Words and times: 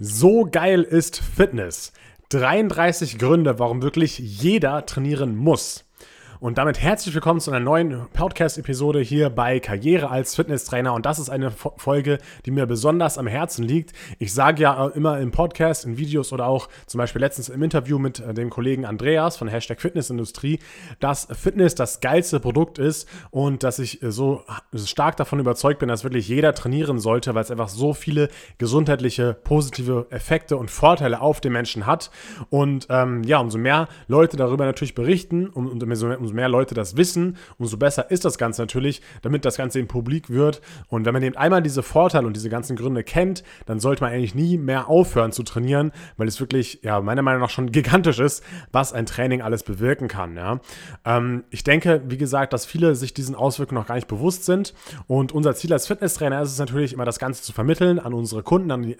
So 0.00 0.44
geil 0.50 0.82
ist 0.82 1.18
Fitness. 1.18 1.92
33 2.30 3.16
Gründe, 3.16 3.60
warum 3.60 3.80
wirklich 3.80 4.18
jeder 4.18 4.86
trainieren 4.86 5.36
muss. 5.36 5.84
Und 6.40 6.58
damit 6.58 6.80
herzlich 6.80 7.14
willkommen 7.14 7.38
zu 7.38 7.52
einer 7.52 7.60
neuen 7.60 8.08
Podcast-Episode 8.12 9.00
hier 9.00 9.30
bei 9.30 9.60
Karriere 9.60 10.10
als 10.10 10.34
Fitnesstrainer. 10.34 10.92
Und 10.92 11.06
das 11.06 11.20
ist 11.20 11.30
eine 11.30 11.52
Folge, 11.52 12.18
die 12.44 12.50
mir 12.50 12.66
besonders 12.66 13.18
am 13.18 13.28
Herzen 13.28 13.64
liegt. 13.64 13.92
Ich 14.18 14.34
sage 14.34 14.62
ja 14.62 14.88
immer 14.88 15.20
im 15.20 15.30
Podcast, 15.30 15.84
in 15.84 15.96
Videos 15.96 16.32
oder 16.32 16.46
auch 16.46 16.68
zum 16.86 16.98
Beispiel 16.98 17.20
letztens 17.20 17.48
im 17.48 17.62
Interview 17.62 17.98
mit 17.98 18.18
äh, 18.18 18.34
dem 18.34 18.50
Kollegen 18.50 18.84
Andreas 18.84 19.36
von 19.36 19.46
Hashtag 19.46 19.80
Fitnessindustrie, 19.80 20.58
dass 20.98 21.28
Fitness 21.30 21.76
das 21.76 22.00
geilste 22.00 22.40
Produkt 22.40 22.78
ist 22.78 23.08
und 23.30 23.62
dass 23.62 23.78
ich 23.78 24.02
äh, 24.02 24.10
so 24.10 24.42
stark 24.74 25.16
davon 25.16 25.38
überzeugt 25.38 25.78
bin, 25.78 25.88
dass 25.88 26.02
wirklich 26.02 26.26
jeder 26.28 26.52
trainieren 26.52 26.98
sollte, 26.98 27.34
weil 27.34 27.42
es 27.42 27.50
einfach 27.52 27.68
so 27.68 27.94
viele 27.94 28.28
gesundheitliche 28.58 29.34
positive 29.34 30.08
Effekte 30.10 30.56
und 30.56 30.70
Vorteile 30.70 31.20
auf 31.20 31.40
den 31.40 31.52
Menschen 31.52 31.86
hat. 31.86 32.10
Und 32.50 32.88
ähm, 32.90 33.22
ja, 33.22 33.38
umso 33.38 33.58
mehr 33.58 33.88
Leute 34.08 34.36
darüber 34.36 34.66
natürlich 34.66 34.96
berichten, 34.96 35.48
um, 35.48 35.68
umso, 35.68 36.08
umso 36.24 36.34
mehr 36.34 36.48
Leute 36.48 36.74
das 36.74 36.96
wissen, 36.96 37.36
umso 37.58 37.76
besser 37.76 38.10
ist 38.10 38.24
das 38.24 38.38
Ganze 38.38 38.62
natürlich, 38.62 39.02
damit 39.22 39.44
das 39.44 39.56
Ganze 39.56 39.78
im 39.78 39.88
Publik 39.88 40.30
wird. 40.30 40.60
Und 40.88 41.04
wenn 41.04 41.12
man 41.12 41.22
eben 41.22 41.36
einmal 41.36 41.62
diese 41.62 41.82
Vorteile 41.82 42.26
und 42.26 42.34
diese 42.34 42.48
ganzen 42.48 42.76
Gründe 42.76 43.04
kennt, 43.04 43.44
dann 43.66 43.78
sollte 43.78 44.02
man 44.02 44.12
eigentlich 44.12 44.34
nie 44.34 44.58
mehr 44.58 44.88
aufhören 44.88 45.32
zu 45.32 45.42
trainieren, 45.42 45.92
weil 46.16 46.28
es 46.28 46.40
wirklich, 46.40 46.80
ja, 46.82 47.00
meiner 47.00 47.22
Meinung 47.22 47.42
nach 47.42 47.50
schon 47.50 47.70
gigantisch 47.72 48.18
ist, 48.18 48.42
was 48.72 48.92
ein 48.92 49.06
Training 49.06 49.42
alles 49.42 49.62
bewirken 49.62 50.08
kann. 50.08 50.36
Ja. 50.36 50.60
Ähm, 51.04 51.44
ich 51.50 51.64
denke, 51.64 52.02
wie 52.06 52.18
gesagt, 52.18 52.52
dass 52.52 52.64
viele 52.64 52.94
sich 52.94 53.14
diesen 53.14 53.34
Auswirkungen 53.34 53.80
noch 53.80 53.86
gar 53.86 53.96
nicht 53.96 54.08
bewusst 54.08 54.44
sind. 54.44 54.74
Und 55.06 55.32
unser 55.32 55.54
Ziel 55.54 55.72
als 55.72 55.86
Fitnesstrainer 55.86 56.40
ist 56.42 56.52
es 56.52 56.58
natürlich 56.58 56.92
immer, 56.92 57.04
das 57.04 57.18
Ganze 57.18 57.42
zu 57.42 57.52
vermitteln 57.52 57.98
an 57.98 58.14
unsere 58.14 58.42
Kunden, 58.42 58.70
an 58.70 58.82
die, 58.82 58.96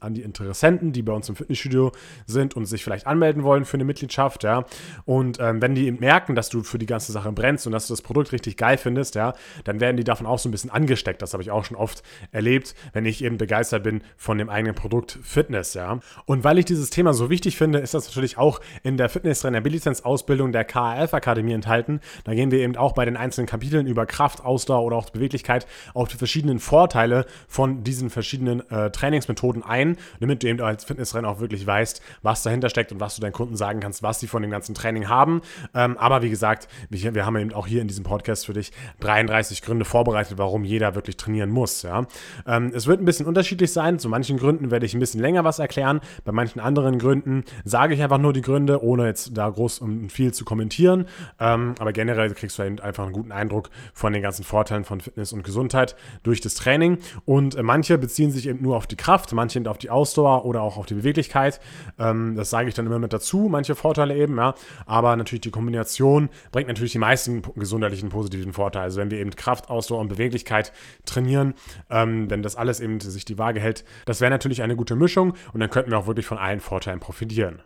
an 0.00 0.14
die 0.14 0.22
Interessenten, 0.22 0.92
die 0.92 1.02
bei 1.02 1.12
uns 1.12 1.28
im 1.28 1.36
Fitnessstudio 1.36 1.92
sind 2.26 2.56
und 2.56 2.66
sich 2.66 2.82
vielleicht 2.82 3.06
anmelden 3.06 3.42
wollen 3.42 3.64
für 3.64 3.76
eine 3.76 3.84
Mitgliedschaft. 3.84 4.42
Ja. 4.42 4.64
Und 5.04 5.38
ähm, 5.40 5.62
wenn 5.62 5.74
die 5.74 5.90
merken, 5.92 6.34
dass 6.34 6.48
du 6.48 6.55
für 6.62 6.78
die 6.78 6.86
ganze 6.86 7.12
Sache 7.12 7.32
brennst 7.32 7.66
und 7.66 7.72
dass 7.72 7.86
du 7.86 7.92
das 7.92 8.02
Produkt 8.02 8.32
richtig 8.32 8.56
geil 8.56 8.78
findest, 8.78 9.14
ja, 9.14 9.34
dann 9.64 9.80
werden 9.80 9.96
die 9.96 10.04
davon 10.04 10.26
auch 10.26 10.38
so 10.38 10.48
ein 10.48 10.52
bisschen 10.52 10.70
angesteckt. 10.70 11.22
Das 11.22 11.32
habe 11.32 11.42
ich 11.42 11.50
auch 11.50 11.64
schon 11.64 11.76
oft 11.76 12.02
erlebt, 12.32 12.74
wenn 12.92 13.04
ich 13.04 13.22
eben 13.22 13.38
begeistert 13.38 13.82
bin 13.82 14.02
von 14.16 14.38
dem 14.38 14.48
eigenen 14.48 14.74
Produkt 14.74 15.18
Fitness, 15.22 15.74
ja. 15.74 16.00
Und 16.24 16.44
weil 16.44 16.58
ich 16.58 16.64
dieses 16.64 16.90
Thema 16.90 17.14
so 17.14 17.30
wichtig 17.30 17.56
finde, 17.56 17.78
ist 17.78 17.94
das 17.94 18.06
natürlich 18.06 18.38
auch 18.38 18.60
in 18.82 18.96
der 18.96 19.08
Fitness-Trainer 19.08 19.60
B-Lizenz-Ausbildung 19.60 20.52
der 20.52 20.64
KAF 20.64 21.14
Akademie 21.14 21.52
enthalten. 21.52 22.00
Da 22.24 22.34
gehen 22.34 22.50
wir 22.50 22.60
eben 22.60 22.76
auch 22.76 22.92
bei 22.92 23.04
den 23.04 23.16
einzelnen 23.16 23.46
Kapiteln 23.46 23.86
über 23.86 24.06
Kraft, 24.06 24.44
Ausdauer 24.44 24.84
oder 24.84 24.96
auch 24.96 25.10
Beweglichkeit 25.10 25.66
auf 25.94 26.08
die 26.08 26.16
verschiedenen 26.16 26.58
Vorteile 26.58 27.26
von 27.48 27.84
diesen 27.84 28.10
verschiedenen 28.10 28.68
äh, 28.70 28.90
Trainingsmethoden 28.90 29.62
ein, 29.62 29.96
damit 30.20 30.42
du 30.42 30.48
eben 30.48 30.60
als 30.60 30.84
Fitnesstrainer 30.84 31.28
auch 31.28 31.40
wirklich 31.40 31.66
weißt, 31.66 32.02
was 32.22 32.42
dahinter 32.42 32.68
steckt 32.68 32.92
und 32.92 33.00
was 33.00 33.16
du 33.16 33.20
deinen 33.20 33.32
Kunden 33.32 33.56
sagen 33.56 33.80
kannst, 33.80 34.02
was 34.02 34.20
sie 34.20 34.26
von 34.26 34.42
dem 34.42 34.50
ganzen 34.50 34.74
Training 34.74 35.08
haben. 35.08 35.42
Ähm, 35.74 35.96
aber 35.98 36.22
wie 36.22 36.30
gesagt, 36.30 36.45
gesagt, 36.46 36.68
wir, 36.90 37.26
haben 37.26 37.36
eben 37.36 37.52
auch 37.52 37.66
hier 37.66 37.82
in 37.82 37.88
diesem 37.88 38.04
Podcast 38.04 38.46
für 38.46 38.52
dich 38.52 38.72
33 39.00 39.62
Gründe 39.62 39.84
vorbereitet, 39.84 40.38
warum 40.38 40.64
jeder 40.64 40.94
wirklich 40.94 41.16
trainieren 41.16 41.50
muss. 41.50 41.82
Ja? 41.82 42.06
Ähm, 42.46 42.72
es 42.74 42.86
wird 42.86 43.00
ein 43.00 43.04
bisschen 43.04 43.26
unterschiedlich 43.26 43.72
sein. 43.72 43.98
Zu 43.98 44.08
manchen 44.08 44.38
Gründen 44.38 44.70
werde 44.70 44.86
ich 44.86 44.94
ein 44.94 45.00
bisschen 45.00 45.20
länger 45.20 45.44
was 45.44 45.58
erklären. 45.58 46.00
Bei 46.24 46.32
manchen 46.32 46.60
anderen 46.60 46.98
Gründen 46.98 47.44
sage 47.64 47.94
ich 47.94 48.02
einfach 48.02 48.18
nur 48.18 48.32
die 48.32 48.42
Gründe, 48.42 48.82
ohne 48.82 49.06
jetzt 49.06 49.36
da 49.36 49.48
groß 49.48 49.80
und 49.80 50.10
viel 50.10 50.32
zu 50.32 50.44
kommentieren. 50.44 51.06
Ähm, 51.40 51.74
aber 51.78 51.92
generell 51.92 52.32
kriegst 52.34 52.58
du 52.58 52.62
eben 52.62 52.78
einfach 52.80 53.04
einen 53.04 53.12
guten 53.12 53.32
Eindruck 53.32 53.70
von 53.92 54.12
den 54.12 54.22
ganzen 54.22 54.44
Vorteilen 54.44 54.84
von 54.84 55.00
Fitness 55.00 55.32
und 55.32 55.42
Gesundheit 55.42 55.96
durch 56.22 56.40
das 56.40 56.54
Training. 56.54 56.98
Und 57.24 57.56
äh, 57.56 57.62
manche 57.62 57.98
beziehen 57.98 58.30
sich 58.30 58.48
eben 58.48 58.62
nur 58.62 58.76
auf 58.76 58.86
die 58.86 58.96
Kraft, 58.96 59.32
manche 59.32 59.58
eben 59.58 59.66
auf 59.66 59.78
die 59.78 59.90
Ausdauer 59.90 60.44
oder 60.44 60.62
auch 60.62 60.76
auf 60.76 60.86
die 60.86 60.94
Beweglichkeit. 60.94 61.60
Ähm, 61.98 62.34
das 62.36 62.50
sage 62.50 62.68
ich 62.68 62.74
dann 62.74 62.86
immer 62.86 62.98
mit 62.98 63.12
dazu, 63.12 63.48
manche 63.50 63.74
Vorteile 63.74 64.16
eben, 64.16 64.36
ja. 64.36 64.54
Aber 64.84 65.16
natürlich 65.16 65.42
die 65.42 65.50
Kombination 65.50 66.28
bringt 66.52 66.68
natürlich 66.68 66.92
die 66.92 66.98
meisten 66.98 67.42
gesundheitlichen 67.54 68.08
positiven 68.08 68.52
Vorteile. 68.52 68.84
Also 68.84 69.00
wenn 69.00 69.10
wir 69.10 69.18
eben 69.18 69.30
Kraft, 69.30 69.70
Ausdauer 69.70 70.00
und 70.00 70.08
Beweglichkeit 70.08 70.72
trainieren, 71.04 71.54
ähm, 71.90 72.30
wenn 72.30 72.42
das 72.42 72.56
alles 72.56 72.80
eben 72.80 73.00
sich 73.00 73.24
die 73.24 73.38
Waage 73.38 73.60
hält, 73.60 73.84
das 74.04 74.20
wäre 74.20 74.30
natürlich 74.30 74.62
eine 74.62 74.76
gute 74.76 74.96
Mischung 74.96 75.34
und 75.52 75.60
dann 75.60 75.70
könnten 75.70 75.90
wir 75.90 75.98
auch 75.98 76.06
wirklich 76.06 76.26
von 76.26 76.38
allen 76.38 76.60
Vorteilen 76.60 77.00
profitieren. 77.00 77.62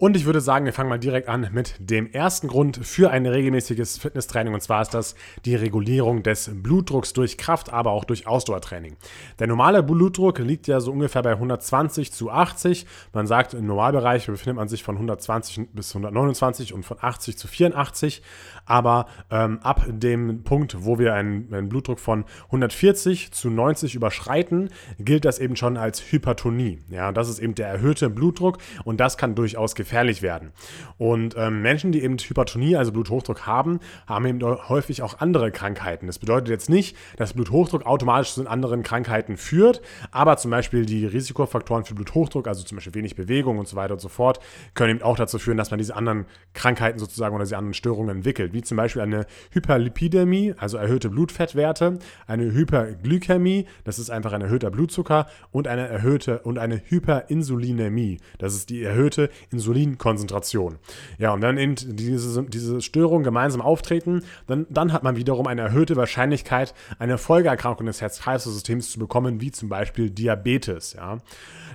Und 0.00 0.16
ich 0.16 0.24
würde 0.24 0.40
sagen, 0.40 0.64
wir 0.64 0.72
fangen 0.72 0.88
mal 0.88 0.98
direkt 0.98 1.28
an 1.28 1.50
mit 1.52 1.74
dem 1.78 2.10
ersten 2.10 2.48
Grund 2.48 2.78
für 2.82 3.10
ein 3.10 3.26
regelmäßiges 3.26 3.98
Fitnesstraining. 3.98 4.54
Und 4.54 4.62
zwar 4.62 4.80
ist 4.80 4.94
das 4.94 5.14
die 5.44 5.54
Regulierung 5.54 6.22
des 6.22 6.50
Blutdrucks 6.54 7.12
durch 7.12 7.36
Kraft, 7.36 7.70
aber 7.70 7.90
auch 7.90 8.04
durch 8.04 8.26
Ausdauertraining. 8.26 8.96
Der 9.38 9.46
normale 9.46 9.82
Blutdruck 9.82 10.38
liegt 10.38 10.68
ja 10.68 10.80
so 10.80 10.90
ungefähr 10.90 11.20
bei 11.20 11.32
120 11.32 12.12
zu 12.12 12.30
80. 12.30 12.86
Man 13.12 13.26
sagt, 13.26 13.52
im 13.52 13.66
Normalbereich 13.66 14.24
befindet 14.24 14.56
man 14.56 14.68
sich 14.68 14.82
von 14.82 14.94
120 14.94 15.68
bis 15.74 15.90
129 15.94 16.72
und 16.72 16.82
von 16.86 16.96
80 16.98 17.36
zu 17.36 17.46
84. 17.46 18.22
Aber 18.70 19.06
ähm, 19.32 19.58
ab 19.64 19.84
dem 19.88 20.44
Punkt, 20.44 20.84
wo 20.84 21.00
wir 21.00 21.12
einen, 21.12 21.52
einen 21.52 21.68
Blutdruck 21.68 21.98
von 21.98 22.24
140 22.46 23.32
zu 23.32 23.50
90 23.50 23.96
überschreiten, 23.96 24.70
gilt 25.00 25.24
das 25.24 25.40
eben 25.40 25.56
schon 25.56 25.76
als 25.76 26.12
Hypertonie. 26.12 26.78
Ja, 26.88 27.10
das 27.10 27.28
ist 27.28 27.40
eben 27.40 27.56
der 27.56 27.66
erhöhte 27.66 28.08
Blutdruck 28.10 28.58
und 28.84 29.00
das 29.00 29.18
kann 29.18 29.34
durchaus 29.34 29.74
gefährlich 29.74 30.22
werden. 30.22 30.52
Und 30.98 31.34
ähm, 31.36 31.62
Menschen, 31.62 31.90
die 31.90 32.00
eben 32.00 32.16
Hypertonie, 32.16 32.76
also 32.76 32.92
Bluthochdruck 32.92 33.44
haben, 33.44 33.80
haben 34.06 34.26
eben 34.26 34.40
häufig 34.68 35.02
auch 35.02 35.18
andere 35.18 35.50
Krankheiten. 35.50 36.06
Das 36.06 36.20
bedeutet 36.20 36.48
jetzt 36.48 36.70
nicht, 36.70 36.96
dass 37.16 37.32
Bluthochdruck 37.32 37.84
automatisch 37.86 38.34
zu 38.34 38.46
anderen 38.46 38.84
Krankheiten 38.84 39.36
führt, 39.36 39.82
aber 40.12 40.36
zum 40.36 40.52
Beispiel 40.52 40.86
die 40.86 41.06
Risikofaktoren 41.06 41.84
für 41.84 41.94
Bluthochdruck, 41.94 42.46
also 42.46 42.62
zum 42.62 42.76
Beispiel 42.76 42.94
wenig 42.94 43.16
Bewegung 43.16 43.58
und 43.58 43.66
so 43.66 43.74
weiter 43.74 43.94
und 43.94 44.00
so 44.00 44.08
fort, 44.08 44.38
können 44.74 44.98
eben 44.98 45.02
auch 45.02 45.16
dazu 45.16 45.40
führen, 45.40 45.56
dass 45.56 45.72
man 45.72 45.78
diese 45.78 45.96
anderen 45.96 46.26
Krankheiten 46.54 47.00
sozusagen 47.00 47.34
oder 47.34 47.42
diese 47.42 47.58
anderen 47.58 47.74
Störungen 47.74 48.18
entwickelt, 48.18 48.52
wie 48.52 48.59
zum 48.62 48.76
Beispiel 48.76 49.02
eine 49.02 49.26
Hyperlipidämie, 49.50 50.54
also 50.56 50.76
erhöhte 50.76 51.10
Blutfettwerte, 51.10 51.98
eine 52.26 52.52
Hyperglykämie, 52.52 53.66
das 53.84 53.98
ist 53.98 54.10
einfach 54.10 54.32
ein 54.32 54.42
erhöhter 54.42 54.70
Blutzucker 54.70 55.26
und 55.50 55.68
eine 55.68 55.88
erhöhte 55.88 56.40
und 56.40 56.58
eine 56.58 56.80
Hyperinsulinämie, 56.84 58.18
das 58.38 58.54
ist 58.54 58.70
die 58.70 58.82
erhöhte 58.82 59.30
Insulin 59.50 59.80
Insulinkonzentration. 59.80 60.78
Ja, 61.18 61.32
und 61.32 61.42
wenn 61.42 61.56
eben 61.58 61.74
diese, 61.76 62.44
diese 62.44 62.80
Störungen 62.80 63.24
gemeinsam 63.24 63.60
auftreten, 63.60 64.22
dann, 64.46 64.66
dann 64.70 64.92
hat 64.92 65.02
man 65.02 65.16
wiederum 65.16 65.46
eine 65.46 65.62
erhöhte 65.62 65.96
Wahrscheinlichkeit, 65.96 66.74
eine 66.98 67.18
Folgeerkrankung 67.18 67.86
des 67.86 68.00
Herz-Kreislauf-Systems 68.00 68.90
zu 68.90 68.98
bekommen, 68.98 69.40
wie 69.40 69.50
zum 69.50 69.68
Beispiel 69.68 70.10
Diabetes. 70.10 70.94
Ja. 70.94 71.18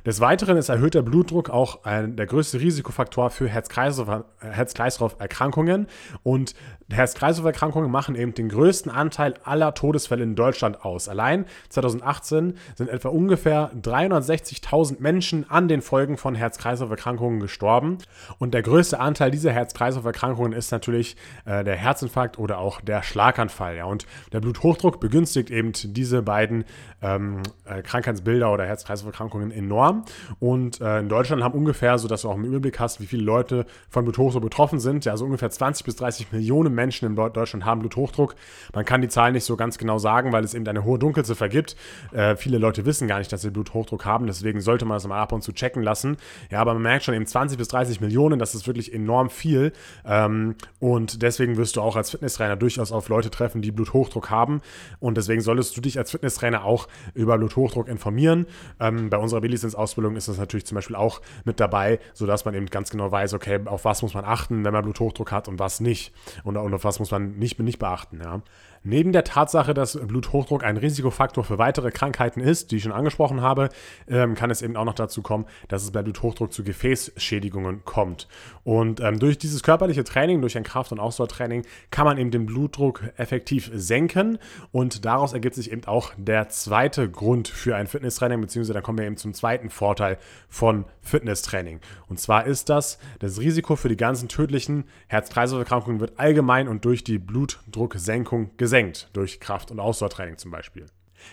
Des 0.06 0.20
Weiteren 0.20 0.58
ist 0.58 0.70
erhöhter 0.70 1.02
Blutdruck 1.02 1.50
auch 1.50 1.84
ein, 1.84 2.16
der 2.16 2.28
größte 2.28 2.60
Risikofaktor 2.60 3.32
für 3.32 3.50
Herz-Kreislauf-Erkrankungen 3.50 5.88
und 6.22 6.54
Herz-Kreislauf-Erkrankungen 6.92 7.90
machen 7.90 8.14
eben 8.14 8.36
den 8.36 8.50
größten 8.50 8.92
Anteil 8.92 9.34
aller 9.44 9.74
Todesfälle 9.74 10.22
in 10.22 10.36
Deutschland 10.36 10.86
aus. 10.86 11.10
Allein 11.10 11.46
2018 11.70 12.56
sind 12.76 12.90
etwa 12.90 13.10
ungefähr 13.10 13.72
360.000 13.82 14.98
Menschen 15.00 15.50
an 15.50 15.68
den 15.68 15.82
Folgen 15.82 16.18
von 16.18 16.36
Herz-Kreislauf-Erkrankungen 16.36 17.40
gestorben 17.40 17.98
und 18.38 18.54
der 18.54 18.62
größte 18.62 19.00
Anteil 19.00 19.32
dieser 19.32 19.54
Herz-Kreislauf-Erkrankungen 19.54 20.54
ist 20.54 20.72
natürlich 20.72 21.16
äh, 21.46 21.64
der 21.64 21.78
Herzinfarkt 21.78 22.38
oder 22.38 22.60
auch 22.60 22.80
der 22.80 23.02
Schlaganfall. 23.02 23.78
Ja. 23.78 23.86
Und 23.86 24.06
der 24.34 24.42
Bluthochdruck 24.42 25.00
begünstigt 25.00 25.50
eben 25.50 25.72
diese 25.74 26.22
beiden 26.22 26.64
ähm, 27.02 27.42
äh, 27.64 27.82
Krankheitsbilder 27.82 28.54
oder 28.54 28.68
Herz-Kreislauf-Erkrankungen 28.68 29.50
enorm 29.50 29.95
Und 30.40 30.82
äh, 30.82 31.00
in 31.00 31.10
Deutschland 31.10 31.44
haben 31.44 31.58
ungefähr, 31.58 31.98
so 31.98 32.08
dass 32.08 32.24
du 32.24 32.30
auch 32.30 32.36
einen 32.36 32.46
Überblick 32.46 32.80
hast, 32.80 33.00
wie 33.00 33.06
viele 33.06 33.24
Leute 33.24 33.66
von 33.90 34.04
Bluthochdruck 34.06 34.44
betroffen 34.44 34.80
sind. 34.80 35.06
Ja, 35.06 35.12
also 35.12 35.26
ungefähr 35.26 35.50
20 35.50 35.86
bis 35.86 35.96
30 35.96 36.32
Millionen 36.32 36.74
Menschen 36.74 37.06
in 37.06 37.16
Deutschland 37.16 37.66
haben 37.66 37.80
Bluthochdruck. 37.80 38.36
Man 38.74 38.86
kann 38.86 39.02
die 39.02 39.08
Zahl 39.08 39.32
nicht 39.32 39.46
so 39.46 39.56
ganz 39.56 39.78
genau 39.78 39.98
sagen, 39.98 40.32
weil 40.32 40.44
es 40.44 40.54
eben 40.54 40.68
eine 40.68 40.84
hohe 40.84 41.00
Dunkelziffer 41.00 41.50
gibt. 41.50 41.76
Äh, 42.12 42.36
viele 42.36 42.58
Leute 42.58 42.86
wissen 42.86 43.08
gar 43.08 43.20
nicht, 43.20 43.32
dass 43.32 43.42
sie 43.42 43.52
Bluthochdruck 43.52 44.06
haben. 44.06 44.28
Deswegen 44.28 44.62
sollte 44.62 44.86
man 44.86 44.96
das 44.96 45.08
mal 45.08 45.20
ab 45.20 45.32
und 45.32 45.42
zu 45.42 45.52
checken 45.52 45.84
lassen. 45.84 46.18
Ja, 46.52 46.62
aber 46.62 46.74
man 46.74 46.84
merkt 46.84 47.06
schon 47.06 47.14
eben 47.14 47.26
20 47.26 47.58
bis 47.58 47.68
30 47.70 48.02
Millionen, 48.02 48.40
das 48.40 48.56
ist 48.56 48.68
wirklich 48.68 48.94
enorm 48.94 49.30
viel. 49.30 49.74
Ähm, 50.06 50.56
und 50.80 51.22
deswegen 51.22 51.58
wirst 51.58 51.76
du 51.76 51.82
auch 51.82 51.96
als 51.96 52.12
Fitnesstrainer 52.12 52.56
durchaus 52.56 52.92
auf 52.92 53.10
Leute 53.10 53.30
treffen, 53.30 53.62
die 53.62 53.72
Bluthochdruck 53.72 54.30
haben. 54.30 54.62
Und 55.00 55.18
deswegen 55.18 55.42
solltest 55.42 55.76
du 55.78 55.82
dich 55.82 55.98
als 55.98 56.12
Fitnesstrainer 56.12 56.66
auch 56.66 56.88
über 57.14 57.38
Bluthochdruck 57.38 57.88
informieren. 57.88 58.46
Ähm, 58.80 59.10
bei 59.10 59.18
unserer 59.18 59.42
B-Lizenz 59.42 59.76
Ausbildung 59.86 60.16
ist 60.16 60.28
das 60.28 60.40
natürlich 60.40 60.66
zum 60.66 60.76
Beispiel 60.76 60.96
auch 60.96 61.22
mit 61.44 61.60
dabei, 61.60 62.00
sodass 62.14 62.44
man 62.44 62.56
eben 62.56 62.66
ganz 62.66 62.90
genau 62.90 63.12
weiß, 63.12 63.36
okay, 63.36 63.60
auf 63.66 63.86
was 63.86 64.02
muss 64.02 64.16
man 64.16 64.26
achten, 64.26 64.66
wenn 64.66 64.74
man 64.74 64.84
Bluthochdruck 64.84 65.32
hat 65.32 65.48
und 65.48 65.60
was 65.60 65.80
nicht. 65.80 66.12
Und, 66.44 66.58
und 66.58 66.74
auf 66.74 66.84
was 66.84 66.98
muss 66.98 67.12
man 67.12 67.38
nicht, 67.38 67.60
nicht 67.60 67.78
beachten. 67.78 68.20
Ja. 68.24 68.42
Neben 68.88 69.12
der 69.14 69.24
Tatsache, 69.24 69.74
dass 69.74 69.98
Bluthochdruck 70.00 70.64
ein 70.64 70.78
Risikofaktor 70.78 71.44
für 71.44 71.58
weitere 71.58 71.90
Krankheiten 71.90 72.40
ist, 72.40 72.70
die 72.70 72.76
ich 72.76 72.84
schon 72.84 72.92
angesprochen 72.92 73.42
habe, 73.42 73.70
ähm, 74.08 74.36
kann 74.36 74.52
es 74.52 74.62
eben 74.62 74.78
auch 74.78 74.86
noch 74.86 74.94
dazu 74.94 75.24
kommen, 75.24 75.46
dass 75.70 75.82
es 75.82 75.90
bei 75.90 76.04
Bluthochdruck 76.04 76.54
zu 76.54 76.64
Gefäßschädigungen 76.64 77.84
kommt. 77.84 78.28
Und 78.64 79.00
ähm, 79.00 79.18
durch 79.18 79.40
dieses 79.40 79.64
körperliche 79.64 80.04
Training, 80.04 80.40
durch 80.40 80.56
ein 80.56 80.64
Kraft- 80.64 80.92
und 80.92 81.00
Ausdauertraining, 81.00 81.66
kann 81.90 82.06
man 82.06 82.20
eben 82.20 82.30
den 82.30 82.46
Blutdruck 82.46 83.02
effektiv 83.18 83.72
senken. 83.74 84.38
Und 84.72 85.04
daraus 85.04 85.34
ergibt 85.34 85.56
sich 85.56 85.72
eben 85.72 85.86
auch 85.86 86.12
der 86.18 86.50
zweite 86.50 87.10
Grund 87.10 87.48
für 87.48 87.76
ein 87.76 87.88
Fitnesstraining, 87.88 88.40
beziehungsweise 88.40 88.74
da 88.74 88.82
kommen 88.82 89.00
wir 89.00 89.06
eben 89.06 89.18
zum 89.18 89.34
zweiten 89.34 89.72
Vorteil 89.76 90.18
von 90.50 90.86
Fitnesstraining. 91.02 91.82
Und 92.08 92.20
zwar 92.20 92.46
ist 92.46 92.70
das, 92.70 92.98
das 93.20 93.40
Risiko 93.40 93.76
für 93.76 93.90
die 93.90 93.98
ganzen 93.98 94.30
tödlichen 94.30 94.86
Herz-Kreislauf-Erkrankungen 95.08 96.00
wird 96.00 96.18
allgemein 96.18 96.68
und 96.68 96.86
durch 96.86 97.04
die 97.04 97.20
Blutdrucksenkung 97.20 98.52
gesenkt 98.58 99.10
durch 99.14 99.40
Kraft- 99.40 99.72
und 99.72 99.80
Ausdauertraining 99.80 100.38
zum 100.38 100.52
Beispiel. 100.52 100.88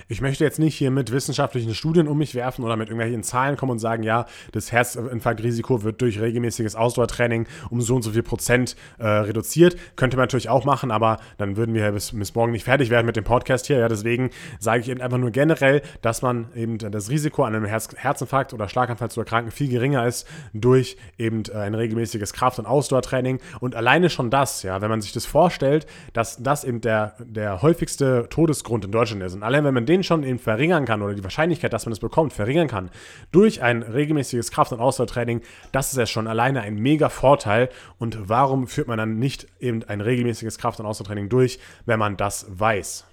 Ich 0.08 0.20
möchte 0.20 0.44
jetzt 0.44 0.58
nicht 0.58 0.74
hier 0.74 0.90
mit 0.90 1.12
wissenschaftlichen 1.12 1.74
Studien 1.74 2.08
um 2.08 2.18
mich 2.18 2.34
werfen 2.34 2.64
oder 2.64 2.76
mit 2.76 2.88
irgendwelchen 2.88 3.22
Zahlen 3.22 3.56
kommen 3.56 3.72
und 3.72 3.78
sagen, 3.78 4.02
ja, 4.02 4.26
das 4.52 4.72
Herzinfarktrisiko 4.72 5.82
wird 5.82 6.00
durch 6.00 6.20
regelmäßiges 6.20 6.76
Ausdauertraining 6.76 7.46
um 7.70 7.80
so 7.80 7.96
und 7.96 8.02
so 8.02 8.10
viel 8.12 8.22
Prozent 8.22 8.76
äh, 8.98 9.06
reduziert. 9.06 9.76
Könnte 9.96 10.16
man 10.16 10.24
natürlich 10.24 10.48
auch 10.48 10.64
machen, 10.64 10.90
aber 10.90 11.18
dann 11.38 11.56
würden 11.56 11.74
wir 11.74 11.92
bis, 11.92 12.12
bis 12.12 12.34
morgen 12.34 12.52
nicht 12.52 12.64
fertig 12.64 12.90
werden 12.90 13.06
mit 13.06 13.16
dem 13.16 13.24
Podcast 13.24 13.66
hier. 13.66 13.78
Ja, 13.78 13.88
deswegen 13.88 14.30
sage 14.58 14.80
ich 14.80 14.88
eben 14.88 15.00
einfach 15.00 15.18
nur 15.18 15.30
generell, 15.30 15.82
dass 16.00 16.22
man 16.22 16.46
eben 16.54 16.78
das 16.78 17.10
Risiko 17.10 17.44
an 17.44 17.54
einem 17.54 17.64
Herz 17.64 17.88
Herzinfarkt 17.96 18.52
oder 18.52 18.68
Schlaganfall 18.68 19.10
zu 19.10 19.20
erkranken 19.20 19.50
viel 19.50 19.68
geringer 19.68 20.06
ist 20.06 20.26
durch 20.52 20.96
eben 21.18 21.42
äh, 21.52 21.58
ein 21.58 21.74
regelmäßiges 21.74 22.32
Kraft- 22.32 22.58
und 22.58 22.66
Ausdauertraining. 22.66 23.40
Und 23.60 23.74
alleine 23.74 24.10
schon 24.10 24.30
das, 24.30 24.62
ja, 24.62 24.80
wenn 24.80 24.90
man 24.90 25.00
sich 25.00 25.12
das 25.12 25.26
vorstellt, 25.26 25.86
dass 26.12 26.42
das 26.42 26.64
eben 26.64 26.80
der, 26.80 27.16
der 27.18 27.62
häufigste 27.62 28.26
Todesgrund 28.30 28.84
in 28.84 28.92
Deutschland 28.92 29.22
ist. 29.22 29.34
Und 29.34 29.42
allein 29.42 29.64
wenn 29.64 29.74
man 29.74 29.81
den 29.86 30.02
schon 30.02 30.22
eben 30.24 30.38
verringern 30.38 30.84
kann 30.84 31.02
oder 31.02 31.14
die 31.14 31.24
Wahrscheinlichkeit, 31.24 31.72
dass 31.72 31.86
man 31.86 31.92
es 31.92 32.00
bekommt, 32.00 32.32
verringern 32.32 32.68
kann 32.68 32.90
durch 33.30 33.62
ein 33.62 33.82
regelmäßiges 33.82 34.50
Kraft- 34.50 34.72
und 34.72 34.80
Ausdauertraining, 34.80 35.42
das 35.72 35.92
ist 35.92 35.98
ja 35.98 36.06
schon 36.06 36.26
alleine 36.26 36.62
ein 36.62 36.76
mega 36.76 37.08
Vorteil. 37.08 37.68
Und 37.98 38.28
warum 38.28 38.66
führt 38.66 38.88
man 38.88 38.98
dann 38.98 39.18
nicht 39.18 39.46
eben 39.60 39.82
ein 39.84 40.00
regelmäßiges 40.00 40.58
Kraft- 40.58 40.80
und 40.80 40.86
Ausdauertraining 40.86 41.28
durch, 41.28 41.58
wenn 41.86 41.98
man 41.98 42.16
das 42.16 42.46
weiß? 42.48 43.06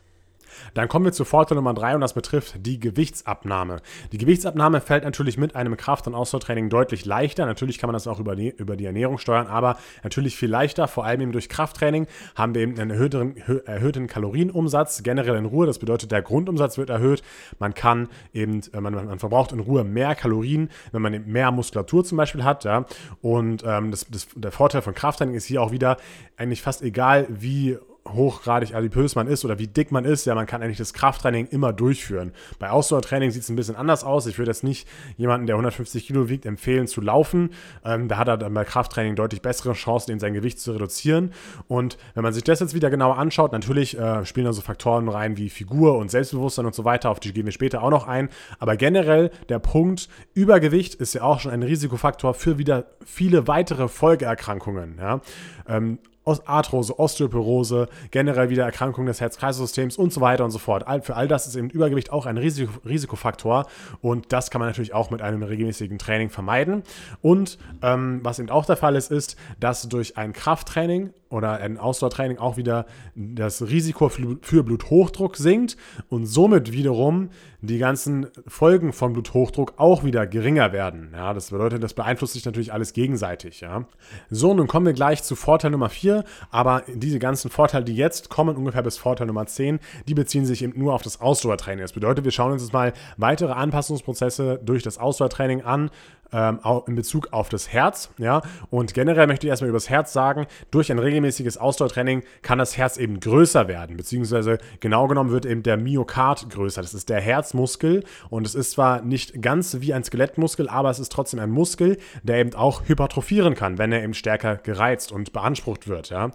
Dann 0.74 0.88
kommen 0.88 1.06
wir 1.06 1.12
zu 1.12 1.25
Vorteil 1.25 1.56
Nummer 1.56 1.74
drei 1.74 1.96
und 1.96 2.01
das 2.01 2.13
betrifft 2.13 2.66
die 2.66 2.80
Gewichtsabnahme. 2.80 3.78
Die 4.12 4.18
Gewichtsabnahme 4.18 4.81
fällt 4.81 5.04
natürlich 5.04 5.38
mit 5.38 5.56
einem 5.56 5.78
Kraft- 5.78 6.07
und 6.07 6.16
Ausdauertraining 6.16 6.69
deutlich 6.69 7.06
leichter. 7.06 7.46
Natürlich 7.46 7.78
kann 7.78 7.88
man 7.88 7.94
das 7.94 8.07
auch 8.07 8.19
über 8.19 8.36
die, 8.36 8.50
über 8.50 8.75
die 8.75 8.86
Ernährung 8.86 9.18
steuern, 9.18 9.48
aber 9.48 9.78
natürlich 10.04 10.36
viel 10.36 10.50
leichter. 10.50 10.88
Vor 10.88 11.06
allem 11.06 11.22
eben 11.22 11.31
durch 11.31 11.50
Krafttraining 11.50 12.07
haben 12.36 12.56
wir 12.56 12.62
eben 12.62 12.80
einen 12.80 12.92
erhöhten, 12.92 13.38
erhöhten 13.66 14.07
Kalorienumsatz 14.07 15.04
generell 15.04 15.36
in 15.36 15.46
Ruhe. 15.46 15.66
Das 15.66 15.80
bedeutet, 15.80 16.12
der 16.12 16.22
Grundumsatz 16.22 16.78
wird 16.78 16.90
erhöht. 16.90 17.24
Man 17.60 17.74
kann 17.74 18.07
eben, 18.34 18.62
äh, 18.74 18.81
man, 18.81 18.94
man 18.94 19.19
verbraucht 19.19 19.51
in 19.51 19.60
Ruhe 19.60 19.84
mehr 19.84 20.16
Kalorien, 20.16 20.69
wenn 20.92 21.01
man 21.01 21.25
mehr 21.25 21.51
Muskulatur 21.51 22.04
zum 22.04 22.18
Beispiel 22.18 22.44
hat. 22.44 22.63
Ja? 22.63 22.86
Und 23.22 23.63
ähm, 23.66 23.92
das, 23.92 24.07
das, 24.10 24.28
der 24.36 24.51
Vorteil 24.51 24.81
von 24.81 24.94
Krafttraining 24.94 25.36
ist 25.36 25.46
hier 25.46 25.62
auch 25.62 25.72
wieder 25.72 25.98
eigentlich 26.38 26.62
fast 26.62 26.81
egal, 26.81 27.28
wie 27.30 27.78
hochgradig 28.14 28.76
adipös 28.76 29.16
man 29.16 29.28
ist 29.28 29.46
oder 29.46 29.60
wie 29.60 29.68
dick 29.68 29.92
man 29.92 30.06
ist, 30.06 30.26
ja, 30.26 30.36
man 30.36 30.46
kann 30.46 30.62
eigentlich 30.62 30.78
das 30.78 30.94
Krafttraining 30.94 31.48
immer 31.48 31.74
durchführen. 31.74 32.32
Bei 32.60 32.70
Ausdauertraining 32.70 33.32
sieht 33.32 33.44
es 33.44 33.50
ein 33.50 33.56
bisschen 33.56 33.76
anders 33.76 34.04
aus. 34.04 34.26
Ich 34.26 34.38
würde 34.38 34.52
jetzt 34.52 34.64
nicht 34.64 34.88
jemanden, 35.18 35.48
der 35.48 35.56
150 35.56 36.08
Kilo 36.08 36.30
wiegt, 36.30 36.46
empfehlen 36.46 36.88
zu 36.88 37.02
laufen. 37.02 37.52
Ähm, 37.86 38.08
da 38.08 38.18
hat 38.18 38.28
er 38.28 38.38
dann 38.38 38.54
bei 38.54 38.64
Krafttraining 38.64 39.16
deutlich 39.16 39.42
bessere 39.42 39.74
Chancen, 39.74 40.12
in 40.12 40.20
sein 40.20 40.34
Gewicht 40.34 40.60
zu 40.60 40.72
reduzieren. 40.72 41.34
Und 41.68 41.98
wenn 42.14 42.24
man 42.24 42.34
sich 42.34 42.44
das 42.44 42.60
jetzt 42.60 42.74
wieder 42.74 42.90
genauer 42.90 43.18
anschaut, 43.18 43.52
natürlich 43.52 43.98
äh, 43.98 44.26
spielen 44.26 44.46
da 44.46 44.54
so 44.54 44.62
Faktoren 44.62 45.08
rein 45.08 45.38
wie 45.38 45.50
Figur 45.50 45.98
und 45.98 46.12
Selbstbewusstsein 46.12 46.66
und 46.66 46.76
so 46.76 46.86
weiter, 46.86 47.10
auf 47.10 47.20
die 47.20 47.34
gehen 47.34 47.46
wir 47.46 47.52
später 47.52 47.84
auch 47.84 47.92
noch 47.92 48.08
ein. 48.08 48.30
Aber 48.60 48.78
generell 48.78 49.32
der 49.50 49.60
Punkt, 49.60 50.10
Übergewicht 50.34 50.96
ist 50.96 51.14
ja 51.14 51.24
auch 51.24 51.40
schon 51.40 51.52
ein 51.52 51.64
Risikofaktor 51.64 52.34
für 52.34 52.58
wieder 52.58 52.86
viele 53.06 53.48
weitere 53.48 53.88
Folgeerkrankungen. 53.88 54.98
Ja? 55.00 55.22
Ähm, 55.68 56.00
Arthrose, 56.46 56.98
Osteoporose, 56.98 57.88
generell 58.12 58.50
wieder 58.50 58.64
Erkrankungen 58.66 59.08
des 59.08 59.22
Herz-Kreislauf-Systems 59.22 59.98
und 59.98 60.14
so 60.14 60.22
weiter 60.22 60.46
und 60.46 60.52
so 60.52 60.60
fort. 60.60 60.86
Für 61.04 61.16
all 61.16 61.28
das 61.28 61.48
ist 61.48 61.56
eben 61.56 61.70
Übergewicht 61.70 62.12
auch 62.12 62.26
ein 62.26 62.38
Risiko, 62.38 62.72
Risikofaktor 62.86 63.66
und 64.02 64.31
das 64.31 64.52
kann 64.52 64.60
man 64.60 64.70
natürlich 64.70 64.94
auch 64.94 65.10
mit 65.10 65.22
einem 65.22 65.44
regelmäßigen 65.44 65.98
Training 65.98 66.30
vermeiden. 66.30 66.84
Und 67.22 67.58
ähm, 67.81 68.20
was 68.24 68.40
eben 68.40 68.50
auch 68.50 68.66
der 68.66 68.78
Fall 68.78 68.96
ist, 68.96 69.12
ist, 69.12 69.36
dass 69.60 69.88
durch 69.90 70.18
ein 70.18 70.34
Krafttraining 70.34 71.14
oder 71.30 71.58
ein 71.60 71.78
Ausdauertraining 71.78 72.38
auch 72.38 72.58
wieder 72.58 72.86
das 73.16 73.62
Risiko 73.62 74.10
für 74.10 74.64
Bluthochdruck 74.64 75.38
sinkt 75.38 75.78
und 76.10 76.25
somit 76.25 76.72
wiederum 76.72 77.30
die 77.62 77.78
ganzen 77.78 78.28
Folgen 78.48 78.94
von 78.94 79.14
Bluthochdruck 79.14 79.74
auch 79.78 80.04
wieder 80.04 80.26
geringer 80.26 80.72
werden. 80.72 81.10
Ja, 81.14 81.34
das 81.34 81.50
bedeutet, 81.50 81.84
das 81.84 81.94
beeinflusst 81.94 82.34
sich 82.34 82.46
natürlich 82.46 82.72
alles 82.72 82.94
gegenseitig. 82.94 83.62
Ja. 83.62 83.86
So, 84.30 84.54
nun 84.54 84.68
kommen 84.68 84.86
wir 84.86 84.94
gleich 84.94 85.24
zu 85.24 85.36
Vorteil 85.36 85.72
Nummer 85.72 85.90
4, 85.90 86.24
aber 86.52 86.84
diese 86.88 87.20
ganzen 87.20 87.52
Vorteile, 87.52 87.84
die 87.84 87.96
jetzt 87.96 88.30
kommen, 88.30 88.56
ungefähr 88.56 88.84
bis 88.84 88.98
Vorteil 88.98 89.28
Nummer 89.28 89.46
10, 89.46 89.80
die 90.08 90.14
beziehen 90.14 90.46
sich 90.46 90.64
eben 90.64 90.80
nur 90.80 90.94
auf 90.94 91.02
das 91.02 91.20
Ausdauertraining. 91.20 91.82
Das 91.82 91.94
bedeutet, 91.94 92.24
wir 92.24 92.32
schauen 92.32 92.54
uns 92.54 92.62
jetzt 92.62 92.74
mal 92.74 92.94
weitere 93.18 93.52
Anpassungsprozesse 93.52 94.60
durch 94.64 94.84
das 94.84 94.98
Ausdauertraining 94.98 95.62
an, 95.62 95.90
ähm, 96.31 96.60
in 96.88 96.96
Bezug 96.96 97.30
auf 97.31 97.50
das 97.50 97.70
Herz. 97.70 98.10
Ja? 98.18 98.42
Und 98.70 98.94
generell 98.94 99.28
möchte 99.28 99.48
ich 99.48 99.50
erstmal 99.50 99.70
über 99.70 99.78
das 99.78 99.90
Herz 99.90 100.14
sagen, 100.14 100.48
durch 100.72 100.92
ein 100.92 101.00
regelmäßiges 101.00 101.58
Ausdauertraining 101.58 102.24
kann 102.42 102.60
das 102.60 102.78
Herz 102.78 102.98
eben 102.98 103.20
größer 103.20 103.68
werden, 103.68 103.98
beziehungsweise 103.98 104.60
genau 104.80 105.08
genommen 105.08 105.31
wird 105.31 105.46
eben 105.46 105.64
der 105.64 105.78
Myokard 105.78 106.50
größer. 106.50 106.81
Das 106.81 106.94
ist 106.94 107.10
der 107.10 107.22
Herzmuskel 107.22 108.04
und 108.30 108.46
es 108.46 108.56
ist 108.56 108.72
zwar 108.72 109.02
nicht 109.02 109.42
ganz 109.42 109.78
wie 109.80 109.94
ein 109.94 110.04
Skelettmuskel, 110.04 110.70
aber 110.70 110.90
es 110.90 111.00
ist 111.00 111.12
trotzdem 111.12 111.40
ein 111.40 111.52
Muskel, 111.52 111.98
der 112.24 112.38
eben 112.38 112.54
auch 112.54 112.88
hypertrophieren 112.88 113.56
kann, 113.56 113.78
wenn 113.78 113.92
er 113.92 114.04
eben 114.04 114.14
stärker 114.14 114.58
gereizt 114.58 115.12
und 115.12 115.34
beansprucht 115.34 115.88
wird. 115.88 116.10
Ja? 116.10 116.32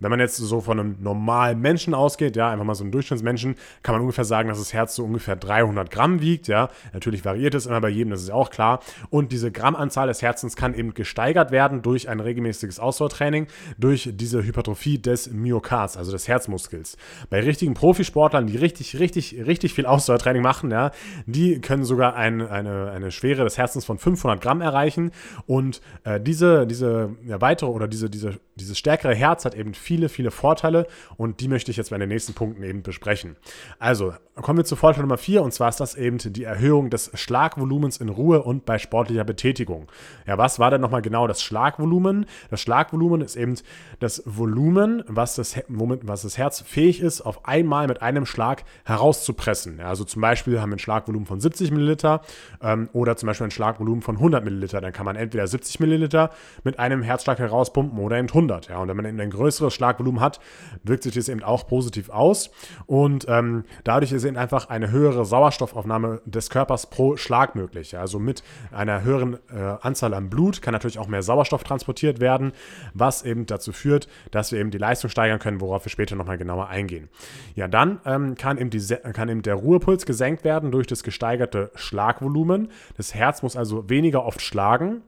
Wenn 0.00 0.10
man 0.10 0.20
jetzt 0.20 0.36
so 0.36 0.60
von 0.60 0.80
einem 0.80 0.96
normalen 1.00 1.60
Menschen 1.60 1.94
ausgeht, 1.94 2.36
ja, 2.36 2.50
einfach 2.50 2.64
mal 2.64 2.74
so 2.74 2.84
einen 2.84 2.92
Durchschnittsmenschen, 2.92 3.56
kann 3.82 3.94
man 3.94 4.02
ungefähr 4.02 4.24
sagen, 4.24 4.48
dass 4.48 4.58
das 4.58 4.72
Herz 4.72 4.94
so 4.94 5.04
ungefähr 5.04 5.36
300 5.36 5.90
Gramm 5.90 6.20
wiegt. 6.20 6.48
Ja? 6.48 6.68
Natürlich 6.92 7.24
variiert 7.24 7.54
es 7.54 7.66
immer 7.66 7.80
bei 7.80 7.88
jedem, 7.88 8.10
das 8.10 8.22
ist 8.22 8.30
auch 8.30 8.50
klar. 8.50 8.80
Und 9.10 9.32
diese 9.36 9.52
Grammanzahl 9.52 10.06
des 10.06 10.22
Herzens 10.22 10.56
kann 10.56 10.72
eben 10.72 10.94
gesteigert 10.94 11.50
werden 11.50 11.82
durch 11.82 12.08
ein 12.08 12.20
regelmäßiges 12.20 12.80
Ausdauertraining, 12.80 13.48
durch 13.76 14.08
diese 14.14 14.42
Hypertrophie 14.42 14.98
des 14.98 15.30
Myokards, 15.30 15.98
also 15.98 16.10
des 16.10 16.26
Herzmuskels. 16.26 16.96
Bei 17.28 17.40
richtigen 17.40 17.74
Profisportlern, 17.74 18.46
die 18.46 18.56
richtig, 18.56 18.98
richtig, 18.98 19.36
richtig 19.46 19.74
viel 19.74 19.84
Ausdauertraining 19.84 20.40
machen, 20.40 20.70
ja, 20.70 20.90
die 21.26 21.60
können 21.60 21.84
sogar 21.84 22.16
ein, 22.16 22.40
eine, 22.40 22.90
eine 22.90 23.10
Schwere 23.10 23.44
des 23.44 23.58
Herzens 23.58 23.84
von 23.84 23.98
500 23.98 24.40
Gramm 24.40 24.62
erreichen. 24.62 25.10
Und 25.46 25.82
äh, 26.04 26.18
diese, 26.18 26.66
diese 26.66 27.14
ja, 27.26 27.38
weitere 27.42 27.68
oder 27.68 27.88
diese, 27.88 28.08
diese, 28.08 28.40
dieses 28.54 28.78
stärkere 28.78 29.14
Herz 29.14 29.44
hat 29.44 29.54
eben 29.54 29.74
viele, 29.74 30.08
viele 30.08 30.30
Vorteile 30.30 30.86
und 31.18 31.40
die 31.40 31.48
möchte 31.48 31.70
ich 31.70 31.76
jetzt 31.76 31.90
bei 31.90 31.98
den 31.98 32.08
nächsten 32.08 32.32
Punkten 32.32 32.62
eben 32.62 32.82
besprechen. 32.82 33.36
Also 33.78 34.14
kommen 34.34 34.58
wir 34.58 34.64
zu 34.64 34.76
Vorteil 34.76 35.02
Nummer 35.02 35.18
4 35.18 35.42
und 35.42 35.52
zwar 35.52 35.68
ist 35.68 35.80
das 35.80 35.94
eben 35.94 36.16
die 36.16 36.44
Erhöhung 36.44 36.88
des 36.88 37.10
Schlagvolumens 37.12 37.98
in 37.98 38.08
Ruhe 38.08 38.42
und 38.42 38.64
bei 38.64 38.78
sportlicher 38.78 39.25
Betätigung. 39.26 39.88
Ja, 40.26 40.38
was 40.38 40.58
war 40.58 40.70
denn 40.70 40.80
nochmal 40.80 41.02
genau 41.02 41.26
das 41.26 41.42
Schlagvolumen? 41.42 42.26
Das 42.50 42.60
Schlagvolumen 42.60 43.20
ist 43.20 43.36
eben 43.36 43.54
das 44.00 44.22
Volumen, 44.24 45.04
was 45.06 45.36
das, 45.36 45.56
was 45.68 46.22
das 46.22 46.38
Herz 46.38 46.60
fähig 46.60 47.00
ist, 47.00 47.20
auf 47.20 47.46
einmal 47.46 47.86
mit 47.86 48.02
einem 48.02 48.26
Schlag 48.26 48.64
herauszupressen. 48.84 49.78
Ja, 49.78 49.88
also 49.88 50.04
zum 50.04 50.22
Beispiel 50.22 50.60
haben 50.60 50.70
wir 50.70 50.76
ein 50.76 50.80
Schlagvolumen 50.80 51.26
von 51.26 51.40
70 51.40 51.70
Milliliter 51.70 52.22
ähm, 52.62 52.88
oder 52.92 53.16
zum 53.16 53.26
Beispiel 53.26 53.46
ein 53.46 53.50
Schlagvolumen 53.50 54.02
von 54.02 54.16
100 54.16 54.44
Milliliter. 54.44 54.80
Dann 54.80 54.92
kann 54.92 55.04
man 55.04 55.16
entweder 55.16 55.46
70 55.46 55.80
Milliliter 55.80 56.30
mit 56.64 56.78
einem 56.78 57.02
Herzschlag 57.02 57.38
herauspumpen 57.38 57.98
oder 57.98 58.18
eben 58.18 58.28
100. 58.28 58.68
Ja, 58.68 58.78
und 58.78 58.88
wenn 58.88 58.96
man 58.96 59.06
eben 59.06 59.20
ein 59.20 59.30
größeres 59.30 59.74
Schlagvolumen 59.74 60.20
hat, 60.20 60.40
wirkt 60.82 61.02
sich 61.02 61.14
das 61.14 61.28
eben 61.28 61.42
auch 61.42 61.66
positiv 61.66 62.10
aus. 62.10 62.50
Und 62.86 63.26
ähm, 63.28 63.64
dadurch 63.84 64.12
ist 64.12 64.24
eben 64.24 64.36
einfach 64.36 64.68
eine 64.68 64.90
höhere 64.90 65.24
Sauerstoffaufnahme 65.24 66.20
des 66.24 66.50
Körpers 66.50 66.90
pro 66.90 67.16
Schlag 67.16 67.54
möglich. 67.54 67.92
Ja, 67.92 68.00
also 68.00 68.18
mit 68.18 68.42
einer 68.70 69.02
höheren 69.02 69.15
höheren 69.16 69.38
äh, 69.50 69.76
Anzahl 69.80 70.14
an 70.14 70.30
Blut 70.30 70.62
kann 70.62 70.72
natürlich 70.72 70.98
auch 70.98 71.08
mehr 71.08 71.22
Sauerstoff 71.22 71.64
transportiert 71.64 72.20
werden, 72.20 72.52
was 72.94 73.24
eben 73.24 73.46
dazu 73.46 73.72
führt, 73.72 74.08
dass 74.30 74.52
wir 74.52 74.60
eben 74.60 74.70
die 74.70 74.78
Leistung 74.78 75.10
steigern 75.10 75.38
können, 75.38 75.60
worauf 75.60 75.84
wir 75.84 75.90
später 75.90 76.16
nochmal 76.16 76.38
genauer 76.38 76.68
eingehen. 76.68 77.08
Ja, 77.54 77.68
dann 77.68 78.00
ähm, 78.04 78.34
kann, 78.36 78.58
eben 78.58 78.70
die, 78.70 78.80
kann 79.12 79.28
eben 79.28 79.42
der 79.42 79.54
Ruhepuls 79.54 80.06
gesenkt 80.06 80.44
werden 80.44 80.70
durch 80.70 80.86
das 80.86 81.02
gesteigerte 81.02 81.70
Schlagvolumen. 81.74 82.70
Das 82.96 83.14
Herz 83.14 83.42
muss 83.42 83.56
also 83.56 83.88
weniger 83.88 84.24
oft 84.24 84.42
schlagen 84.42 85.02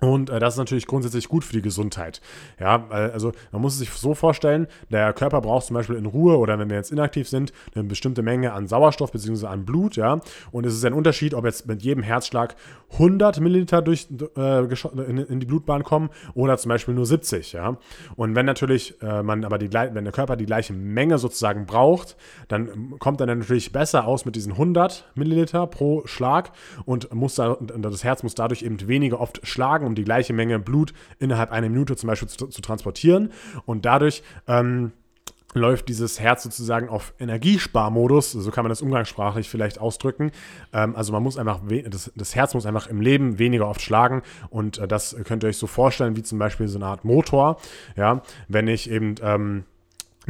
Und 0.00 0.28
äh, 0.28 0.38
das 0.38 0.54
ist 0.54 0.58
natürlich 0.58 0.86
grundsätzlich 0.86 1.28
gut 1.28 1.42
für 1.42 1.54
die 1.54 1.62
Gesundheit. 1.62 2.20
Ja, 2.60 2.86
also 2.90 3.32
man 3.50 3.62
muss 3.62 3.72
es 3.74 3.78
sich 3.78 3.90
so 3.90 4.14
vorstellen, 4.14 4.66
der 4.90 5.14
Körper 5.14 5.40
braucht 5.40 5.66
zum 5.66 5.74
Beispiel 5.74 5.96
in 5.96 6.04
Ruhe 6.04 6.36
oder 6.36 6.58
wenn 6.58 6.68
wir 6.68 6.76
jetzt 6.76 6.92
inaktiv 6.92 7.28
sind, 7.28 7.52
eine 7.74 7.84
bestimmte 7.84 8.22
Menge 8.22 8.52
an 8.52 8.66
Sauerstoff 8.66 9.10
bzw. 9.12 9.46
an 9.46 9.64
Blut, 9.64 9.96
ja. 9.96 10.20
Und 10.52 10.66
es 10.66 10.74
ist 10.74 10.84
ein 10.84 10.92
Unterschied, 10.92 11.32
ob 11.32 11.46
jetzt 11.46 11.66
mit 11.66 11.82
jedem 11.82 12.02
Herzschlag 12.02 12.56
100 12.92 13.40
Milliliter 13.40 13.80
durch, 13.80 14.06
äh, 14.36 14.64
in, 15.08 15.18
in, 15.18 15.40
die 15.40 15.46
Blutbahn 15.46 15.82
kommen 15.82 16.10
oder 16.34 16.58
zum 16.58 16.68
Beispiel 16.68 16.94
nur 16.94 17.06
70, 17.06 17.54
ja. 17.54 17.78
Und 18.16 18.34
wenn 18.34 18.44
natürlich 18.44 19.00
äh, 19.00 19.22
man 19.22 19.46
aber 19.46 19.56
die, 19.56 19.72
wenn 19.72 20.04
der 20.04 20.12
Körper 20.12 20.36
die 20.36 20.46
gleiche 20.46 20.74
Menge 20.74 21.16
sozusagen 21.16 21.64
braucht, 21.64 22.16
dann 22.48 22.98
kommt 22.98 23.20
er 23.20 23.26
natürlich 23.26 23.72
besser 23.72 24.06
aus 24.06 24.26
mit 24.26 24.36
diesen 24.36 24.52
100 24.52 25.10
Milliliter 25.14 25.66
pro 25.66 26.06
Schlag 26.06 26.52
und 26.84 27.12
muss 27.14 27.36
da, 27.36 27.56
das 27.60 28.04
Herz 28.04 28.22
muss 28.22 28.34
dadurch 28.34 28.62
eben 28.62 28.76
weniger 28.86 29.20
oft 29.20 29.40
schlagen 29.46 29.85
um 29.86 29.94
die 29.94 30.04
gleiche 30.04 30.32
Menge 30.32 30.58
Blut 30.58 30.92
innerhalb 31.18 31.52
einer 31.52 31.68
Minute 31.68 31.96
zum 31.96 32.08
Beispiel 32.08 32.28
zu, 32.28 32.46
zu 32.48 32.60
transportieren. 32.60 33.32
Und 33.64 33.84
dadurch 33.84 34.22
ähm, 34.46 34.92
läuft 35.56 35.88
dieses 35.88 36.20
Herz 36.20 36.42
sozusagen 36.42 36.88
auf 36.88 37.14
Energiesparmodus, 37.18 38.32
so 38.32 38.50
kann 38.50 38.64
man 38.64 38.70
das 38.70 38.82
umgangssprachlich 38.82 39.48
vielleicht 39.48 39.80
ausdrücken. 39.80 40.30
Ähm, 40.72 40.94
also 40.94 41.12
man 41.12 41.22
muss 41.22 41.38
einfach, 41.38 41.60
das, 41.88 42.12
das, 42.14 42.34
Herz 42.34 42.54
muss 42.54 42.66
einfach 42.66 42.86
im 42.88 43.00
Leben 43.00 43.38
weniger 43.38 43.68
oft 43.68 43.80
schlagen 43.80 44.22
und 44.50 44.78
äh, 44.78 44.86
das 44.86 45.16
könnt 45.24 45.44
ihr 45.44 45.48
euch 45.48 45.56
so 45.56 45.66
vorstellen 45.66 46.16
wie 46.16 46.22
zum 46.22 46.38
Beispiel 46.38 46.68
so 46.68 46.78
eine 46.78 46.86
Art 46.86 47.04
Motor. 47.04 47.58
Ja, 47.96 48.22
wenn 48.48 48.68
ich 48.68 48.90
eben 48.90 49.14
ähm, 49.22 49.64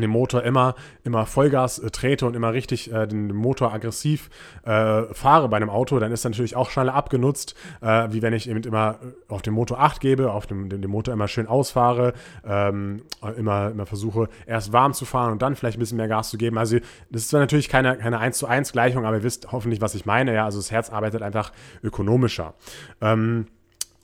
den 0.03 0.11
Motor 0.11 0.43
immer, 0.43 0.75
immer 1.05 1.27
Vollgas 1.27 1.79
äh, 1.79 1.91
trete 1.91 2.27
und 2.27 2.35
immer 2.35 2.53
richtig 2.53 2.93
äh, 2.93 3.07
den 3.07 3.35
Motor 3.35 3.73
aggressiv 3.73 4.31
äh, 4.65 5.03
fahre 5.13 5.49
bei 5.49 5.57
einem 5.57 5.71
Auto, 5.71 5.99
dann 5.99 6.13
ist 6.13 6.25
er 6.25 6.31
natürlich 6.31 6.57
auch 6.57 6.71
schneller 6.71 6.95
abgenutzt, 6.95 7.55
äh, 7.81 8.09
wie 8.11 8.23
wenn 8.23 8.33
ich 8.33 8.49
eben 8.49 8.63
immer 8.63 8.99
äh, 9.03 9.33
auf 9.33 9.43
den 9.43 9.55
Motor 9.55 9.81
8 9.81 10.01
gebe, 10.01 10.33
auf 10.33 10.47
dem, 10.47 10.69
den, 10.69 10.83
den 10.83 10.91
Motor 10.91 11.15
immer 11.15 11.29
schön 11.29 11.47
ausfahre, 11.47 12.13
ähm, 12.47 13.03
immer, 13.37 13.71
immer 13.71 13.87
versuche 13.87 14.29
erst 14.47 14.73
warm 14.73 14.93
zu 14.93 15.05
fahren 15.05 15.33
und 15.33 15.43
dann 15.43 15.57
vielleicht 15.57 15.79
ein 15.79 15.81
bisschen 15.81 15.97
mehr 15.97 16.09
Gas 16.09 16.31
zu 16.31 16.39
geben. 16.39 16.59
Also 16.59 16.79
das 17.11 17.23
ist 17.23 17.31
zwar 17.31 17.41
natürlich 17.41 17.69
keine, 17.69 17.97
keine 17.97 18.19
1 18.19 18.39
zu 18.39 18.47
1 18.47 18.73
Gleichung, 18.73 19.05
aber 19.05 19.17
ihr 19.17 19.23
wisst 19.23 19.53
hoffentlich, 19.53 19.81
was 19.81 19.95
ich 19.95 20.07
meine. 20.07 20.35
Ja? 20.35 20.45
Also 20.45 20.59
das 20.59 20.71
Herz 20.71 20.91
arbeitet 20.91 21.23
einfach 21.23 21.53
ökonomischer. 21.83 22.55
Ähm, 23.01 23.47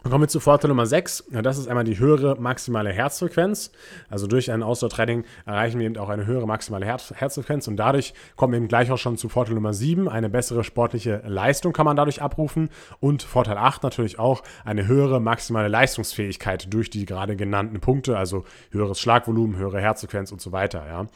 Kommen 0.02 0.25
wir 0.25 0.28
zu 0.28 0.40
Vorteil 0.40 0.68
Nummer 0.68 0.85
6. 0.85 1.28
Das 1.30 1.59
ist 1.59 1.68
einmal 1.68 1.85
die 1.85 1.97
höhere 1.97 2.35
maximale 2.40 2.90
Herzfrequenz. 2.90 3.71
Also 4.11 4.26
durch 4.26 4.50
ein 4.50 4.64
Ausdauertraining 4.64 5.25
erreichen 5.47 5.78
wir 5.78 5.87
eben 5.87 5.97
auch 5.97 6.09
eine 6.09 6.26
höhere 6.26 6.44
maximale 6.44 6.85
Herz 6.85 7.12
Herzfrequenz 7.14 7.68
und 7.68 7.76
dadurch 7.76 8.12
kommen 8.35 8.52
wir 8.52 8.59
eben 8.59 8.66
gleich 8.66 8.90
auch 8.90 8.99
schon 8.99 9.16
zu 9.16 9.28
Vorteil 9.28 9.54
Nummer 9.54 9.73
7. 9.73 10.09
Eine 10.09 10.28
bessere 10.28 10.64
sportliche 10.64 11.23
Leistung 11.25 11.73
kann 11.73 11.87
man 11.87 11.94
dadurch 11.94 12.21
abrufen 12.21 12.68
und 12.99 13.23
Vorteil 13.23 13.56
8 13.56 13.85
natürlich 13.85 14.18
auch 14.18 14.42
eine 14.64 14.88
höhere 14.88 15.21
maximale 15.21 15.68
Leistungsfähigkeit 15.68 16.75
durch 16.75 16.90
die 16.90 17.06
gerade 17.06 17.37
genannten 17.37 17.78
Punkte, 17.78 18.18
also 18.18 18.44
höheres 18.73 18.99
Schlagvolumen, 18.99 19.56
höhere 19.56 19.80
Herzfrequenz 19.80 20.32
und 20.32 20.40
so 20.40 20.50
weiter. 20.50 20.85
Ja. 20.85 21.06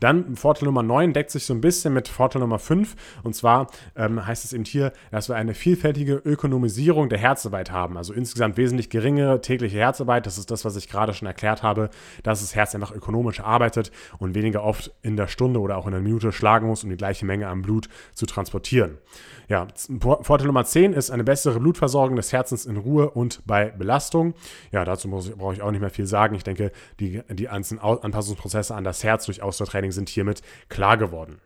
Dann 0.00 0.34
Vorteil 0.34 0.66
Nummer 0.66 0.82
9 0.82 1.12
deckt 1.12 1.30
sich 1.30 1.46
so 1.46 1.54
ein 1.54 1.60
bisschen 1.60 1.94
mit 1.94 2.08
Vorteil 2.08 2.40
Nummer 2.40 2.58
5 2.58 2.96
und 3.22 3.36
zwar 3.36 3.68
ähm, 3.94 4.26
heißt 4.26 4.44
es 4.44 4.52
eben 4.52 4.64
hier, 4.64 4.92
dass 5.12 5.28
wir 5.28 5.36
eine 5.36 5.54
vielfältige 5.54 6.14
Ökonomisierung 6.14 7.08
der 7.08 7.18
Herzarbeit 7.18 7.70
haben. 7.70 7.96
Also 7.96 8.12
insgesamt 8.12 8.31
insgesamt 8.32 8.56
wesentlich 8.56 8.88
geringere 8.88 9.42
tägliche 9.42 9.76
Herzarbeit. 9.76 10.24
Das 10.24 10.38
ist 10.38 10.50
das, 10.50 10.64
was 10.64 10.74
ich 10.76 10.88
gerade 10.88 11.12
schon 11.12 11.26
erklärt 11.26 11.62
habe, 11.62 11.90
dass 12.22 12.40
das 12.40 12.54
Herz 12.54 12.74
einfach 12.74 12.90
ökonomisch 12.90 13.40
arbeitet 13.40 13.92
und 14.18 14.34
weniger 14.34 14.64
oft 14.64 14.90
in 15.02 15.18
der 15.18 15.28
Stunde 15.28 15.60
oder 15.60 15.76
auch 15.76 15.86
in 15.86 15.92
einer 15.92 16.02
Minute 16.02 16.32
schlagen 16.32 16.66
muss, 16.66 16.82
um 16.82 16.88
die 16.88 16.96
gleiche 16.96 17.26
Menge 17.26 17.48
an 17.48 17.60
Blut 17.60 17.90
zu 18.14 18.24
transportieren. 18.24 18.96
Ja, 19.48 19.68
Vorteil 20.00 20.46
Nummer 20.46 20.64
10 20.64 20.94
ist 20.94 21.10
eine 21.10 21.24
bessere 21.24 21.60
Blutversorgung 21.60 22.16
des 22.16 22.32
Herzens 22.32 22.64
in 22.64 22.78
Ruhe 22.78 23.10
und 23.10 23.42
bei 23.44 23.66
Belastung. 23.66 24.32
Ja, 24.70 24.86
dazu 24.86 25.10
brauche 25.10 25.52
ich 25.52 25.60
auch 25.60 25.70
nicht 25.70 25.82
mehr 25.82 25.90
viel 25.90 26.06
sagen. 26.06 26.34
Ich 26.34 26.44
denke, 26.44 26.72
die, 27.00 27.20
die 27.28 27.50
Anpassungsprozesse 27.50 28.74
an 28.74 28.84
das 28.84 29.04
Herz 29.04 29.26
durch 29.26 29.42
Ausdauertraining 29.42 29.92
sind 29.92 30.08
hiermit 30.08 30.40
klar 30.70 30.96
geworden. 30.96 31.38